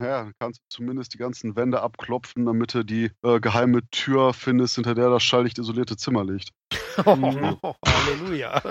[0.00, 4.76] Ja, kannst du zumindest die ganzen Wände abklopfen, damit du die äh, geheime Tür findest,
[4.76, 6.52] hinter der das schalldicht isolierte Zimmer liegt.
[6.98, 7.58] Mhm.
[7.86, 8.62] Halleluja.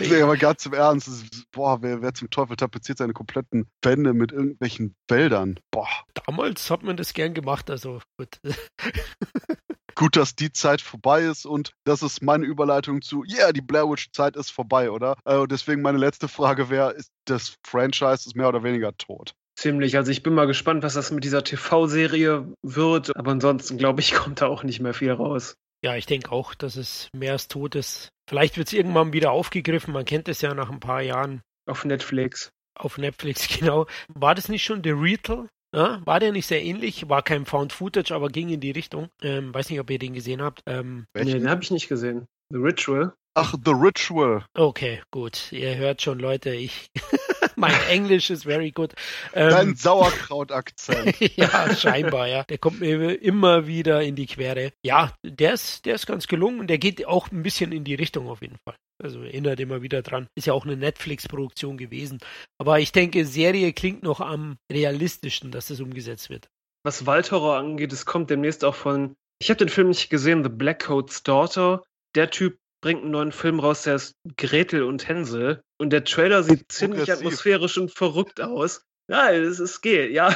[0.00, 4.32] nee, aber ganz im Ernst, boah, wer, wer, zum Teufel tapeziert seine kompletten Wände mit
[4.32, 5.58] irgendwelchen Wäldern?
[5.70, 5.88] Boah.
[6.26, 8.40] Damals hat man das gern gemacht, also gut.
[9.94, 13.62] gut, dass die Zeit vorbei ist und das ist meine Überleitung zu, ja, yeah, die
[13.62, 15.16] Blair Witch Zeit ist vorbei, oder?
[15.24, 19.34] Äh, deswegen meine letzte Frage wäre, ist das Franchise ist mehr oder weniger tot?
[19.58, 19.96] Ziemlich.
[19.96, 23.16] Also ich bin mal gespannt, was das mit dieser TV-Serie wird.
[23.16, 25.56] Aber ansonsten, glaube ich, kommt da auch nicht mehr viel raus.
[25.84, 28.08] Ja, ich denke auch, dass es mehr als tot ist.
[28.28, 29.92] Vielleicht wird es irgendwann wieder aufgegriffen.
[29.92, 31.42] Man kennt es ja nach ein paar Jahren.
[31.66, 32.50] Auf Netflix.
[32.74, 33.86] Auf Netflix, genau.
[34.08, 35.48] War das nicht schon The Retail?
[35.74, 37.08] Ja, war der nicht sehr ähnlich?
[37.08, 39.08] War kein Found Footage, aber ging in die Richtung.
[39.20, 40.62] Ähm, weiß nicht, ob ihr den gesehen habt.
[40.66, 42.26] Ähm, nee, den habe ich nicht gesehen.
[42.50, 43.12] The Ritual.
[43.34, 44.46] Ach, The Ritual.
[44.54, 45.52] Okay, gut.
[45.52, 46.90] Ihr hört schon, Leute, ich
[47.56, 48.94] mein Englisch ist very good.
[49.34, 51.18] Ähm, Dein Sauerkraut-Akzent.
[51.36, 52.44] ja, scheinbar, ja.
[52.44, 54.72] Der kommt mir immer wieder in die Quere.
[54.82, 57.94] Ja, der ist, der ist ganz gelungen und der geht auch ein bisschen in die
[57.94, 58.76] Richtung auf jeden Fall.
[59.02, 60.28] Also erinnert immer wieder dran.
[60.34, 62.18] Ist ja auch eine Netflix-Produktion gewesen.
[62.58, 66.48] Aber ich denke, Serie klingt noch am realistischsten, dass das umgesetzt wird.
[66.84, 69.16] Was Waldhorror angeht, es kommt demnächst auch von.
[69.38, 71.82] Ich habe den Film nicht gesehen, The Black Coat's Daughter.
[72.14, 75.62] Der Typ bringt einen neuen Film raus, der ist Gretel und Hänsel.
[75.78, 78.82] Und der Trailer sieht ziemlich atmosphärisch und verrückt aus.
[79.08, 80.34] Ja, es, es geht, ja.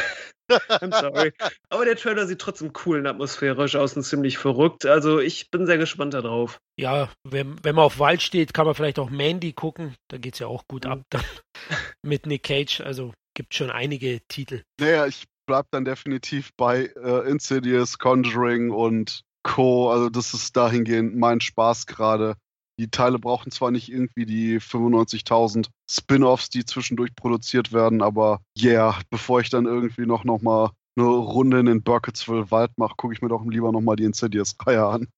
[0.69, 1.33] I'm sorry.
[1.69, 4.85] Aber der Trailer sieht trotzdem cool und atmosphärisch aus und ziemlich verrückt.
[4.87, 6.59] Also ich bin sehr gespannt darauf.
[6.77, 9.95] Ja, wenn, wenn man auf Wald steht, kann man vielleicht auch Mandy gucken.
[10.09, 10.91] Da geht es ja auch gut mhm.
[10.91, 11.23] ab dann
[12.03, 12.81] mit Nick Cage.
[12.81, 14.63] Also gibt schon einige Titel.
[14.81, 19.91] Naja, ich bleib dann definitiv bei äh, Insidious, Conjuring und Co.
[19.91, 22.37] Also das ist dahingehend mein Spaß gerade.
[22.79, 28.99] Die Teile brauchen zwar nicht irgendwie die 95.000 Spin-offs, die zwischendurch produziert werden, aber yeah,
[29.11, 33.13] bevor ich dann irgendwie noch, noch mal eine Runde in den Burkittsville Wald mache, gucke
[33.13, 35.09] ich mir doch lieber noch mal die Insidious-Reihe an.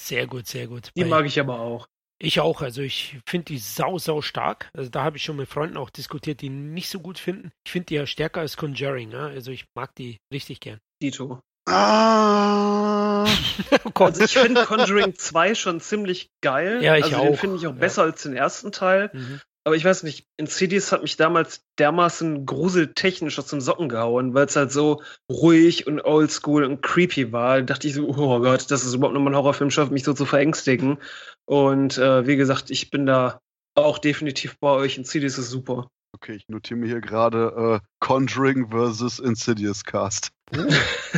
[0.00, 0.90] Sehr gut, sehr gut.
[0.96, 1.86] Die Bei, mag ich aber auch.
[2.18, 2.62] Ich auch.
[2.62, 4.70] Also ich finde die sau, sau stark.
[4.72, 7.50] Also da habe ich schon mit Freunden auch diskutiert, die nicht so gut finden.
[7.66, 9.10] Ich finde die ja stärker als Conjuring.
[9.10, 9.18] Ne?
[9.18, 10.78] Also ich mag die richtig gern.
[11.02, 11.40] Dito.
[11.66, 13.24] Ah.
[13.94, 16.82] oh also ich finde Conjuring 2 schon ziemlich geil.
[16.82, 17.24] Ja, ich also auch.
[17.24, 18.10] Den finde ich auch besser ja.
[18.10, 19.10] als den ersten Teil.
[19.12, 19.40] Mhm.
[19.64, 24.46] Aber ich weiß nicht, Insidious hat mich damals dermaßen gruseltechnisch aus den Socken gehauen, weil
[24.46, 27.58] es halt so ruhig und oldschool und creepy war.
[27.58, 30.14] Da dachte ich so, oh Gott, das ist überhaupt nochmal ein Horrorfilm schafft, mich so
[30.14, 30.98] zu verängstigen.
[31.44, 33.40] Und äh, wie gesagt, ich bin da
[33.76, 34.98] auch definitiv bei euch.
[34.98, 35.88] Insidious ist super.
[36.14, 40.30] Okay, ich notiere mir hier gerade äh, Conjuring versus Insidious Cast.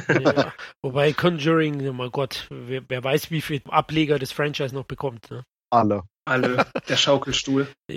[0.08, 0.52] ja.
[0.82, 5.30] Wobei Conjuring, oh mein Gott, wer, wer, weiß, wie viel Ableger das Franchise noch bekommt.
[5.30, 5.44] Ne?
[5.70, 6.04] Alle.
[6.24, 7.68] Alle, der Schaukelstuhl.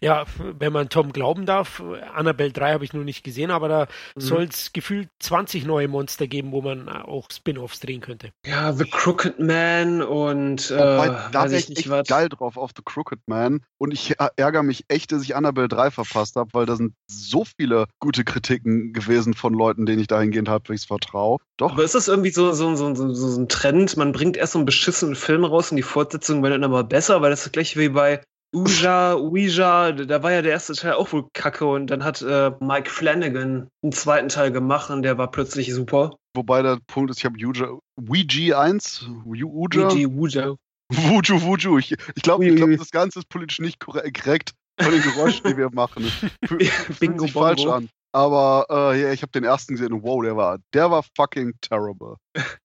[0.00, 1.82] ja, wenn man Tom glauben darf,
[2.14, 4.20] Annabelle 3 habe ich noch nicht gesehen, aber da mhm.
[4.20, 8.32] soll es gefühlt 20 neue Monster geben, wo man auch Spin-offs drehen könnte.
[8.46, 12.08] Ja, The Crooked Man und äh, da weiß ich nicht was.
[12.08, 15.90] geil drauf auf The Crooked Man und ich ärgere mich echt, dass ich Annabelle 3
[15.90, 20.48] verpasst habe, weil da sind so viele gute Kritiken gewesen von Leuten, denen ich dahingehend
[20.48, 21.38] halbwegs vertraue.
[21.56, 21.72] Doch.
[21.72, 23.96] Aber ist das irgendwie so, so, so, so, so ein Trend?
[23.96, 27.30] Man bringt erst so einen beschissenen Film raus und die Fortsetzung wird aber besser, weil
[27.30, 28.22] das ist gleich wie bei
[28.54, 32.52] Uja, Ouija, da war ja der erste Teil auch wohl kacke und dann hat äh,
[32.60, 36.16] Mike Flanagan einen zweiten Teil gemacht und der war plötzlich super.
[36.36, 40.56] Wobei der Punkt ist, ich habe Ouija, Ouija 1, Ouija, Ouija, Ouija.
[40.92, 41.78] Wuju, Wuju.
[41.78, 45.56] Ich, ich glaube, ich glaub, das Ganze ist politisch nicht korrekt von den Geräuschen, die
[45.56, 46.04] wir machen.
[46.44, 47.88] Fühlt sich falsch an.
[48.14, 51.54] Aber äh, ja, ich habe den ersten gesehen und wow, der war, der war fucking
[51.60, 52.14] terrible.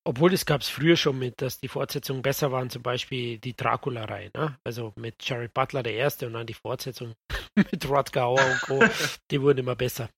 [0.03, 3.55] Obwohl das gab es früher schon mit, dass die Fortsetzungen besser waren, zum Beispiel die
[3.55, 4.59] Dracula-Reihe, ne?
[4.63, 7.15] Also mit Jared Butler der erste und dann die Fortsetzung
[7.55, 8.83] mit Rodger Hauer und Co.
[9.31, 10.09] die wurden immer besser.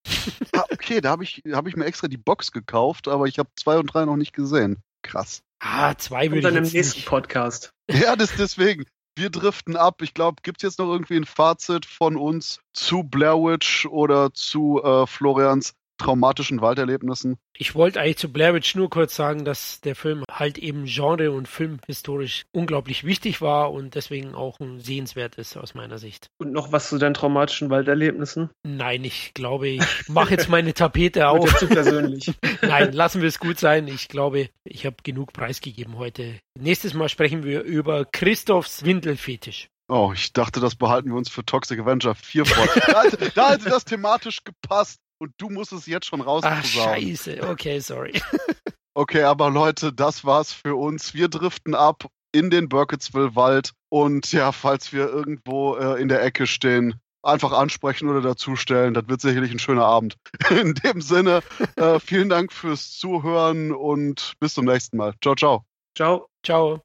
[0.53, 3.49] ah, okay, da habe ich, hab ich mir extra die Box gekauft, aber ich habe
[3.55, 4.83] zwei und drei noch nicht gesehen.
[5.01, 5.43] Krass.
[5.59, 7.05] Ah, zwei würde ich dann im nächsten nicht.
[7.05, 7.71] Podcast.
[7.89, 8.83] Ja, das deswegen
[9.15, 10.01] wir driften ab.
[10.01, 14.33] Ich glaube, gibt es jetzt noch irgendwie ein Fazit von uns zu Blair Witch oder
[14.33, 17.37] zu äh, Florians traumatischen Walderlebnissen?
[17.57, 21.31] Ich wollte eigentlich zu Blair Witch nur kurz sagen, dass der Film halt eben genre-
[21.31, 26.27] und filmhistorisch unglaublich wichtig war und deswegen auch sehenswert ist aus meiner Sicht.
[26.39, 28.49] Und noch was zu deinen traumatischen Walderlebnissen?
[28.63, 31.55] Nein, ich glaube, ich mache jetzt meine Tapete auf.
[31.57, 32.33] zu persönlich.
[32.61, 33.87] Nein, lassen wir es gut sein.
[33.87, 36.39] Ich glaube, ich habe genug preisgegeben heute.
[36.59, 39.67] Nächstes Mal sprechen wir über Christophs Windelfetisch.
[39.87, 42.65] Oh, ich dachte, das behalten wir uns für Toxic Avenger 4 vor.
[42.87, 46.41] da, hätte, da hätte das thematisch gepasst und du musst es jetzt schon raus.
[46.43, 47.47] Ach, scheiße.
[47.47, 48.19] Okay, sorry.
[48.95, 51.13] okay, aber Leute, das war's für uns.
[51.13, 56.23] Wir driften ab in den Burkittsville Wald und ja, falls wir irgendwo äh, in der
[56.23, 58.95] Ecke stehen, einfach ansprechen oder dazustellen.
[58.95, 60.15] Das wird sicherlich ein schöner Abend.
[60.49, 61.43] In dem Sinne,
[61.75, 65.13] äh, vielen Dank fürs Zuhören und bis zum nächsten Mal.
[65.21, 65.65] Ciao, ciao.
[65.95, 66.25] Ciao.
[66.43, 66.81] Ciao.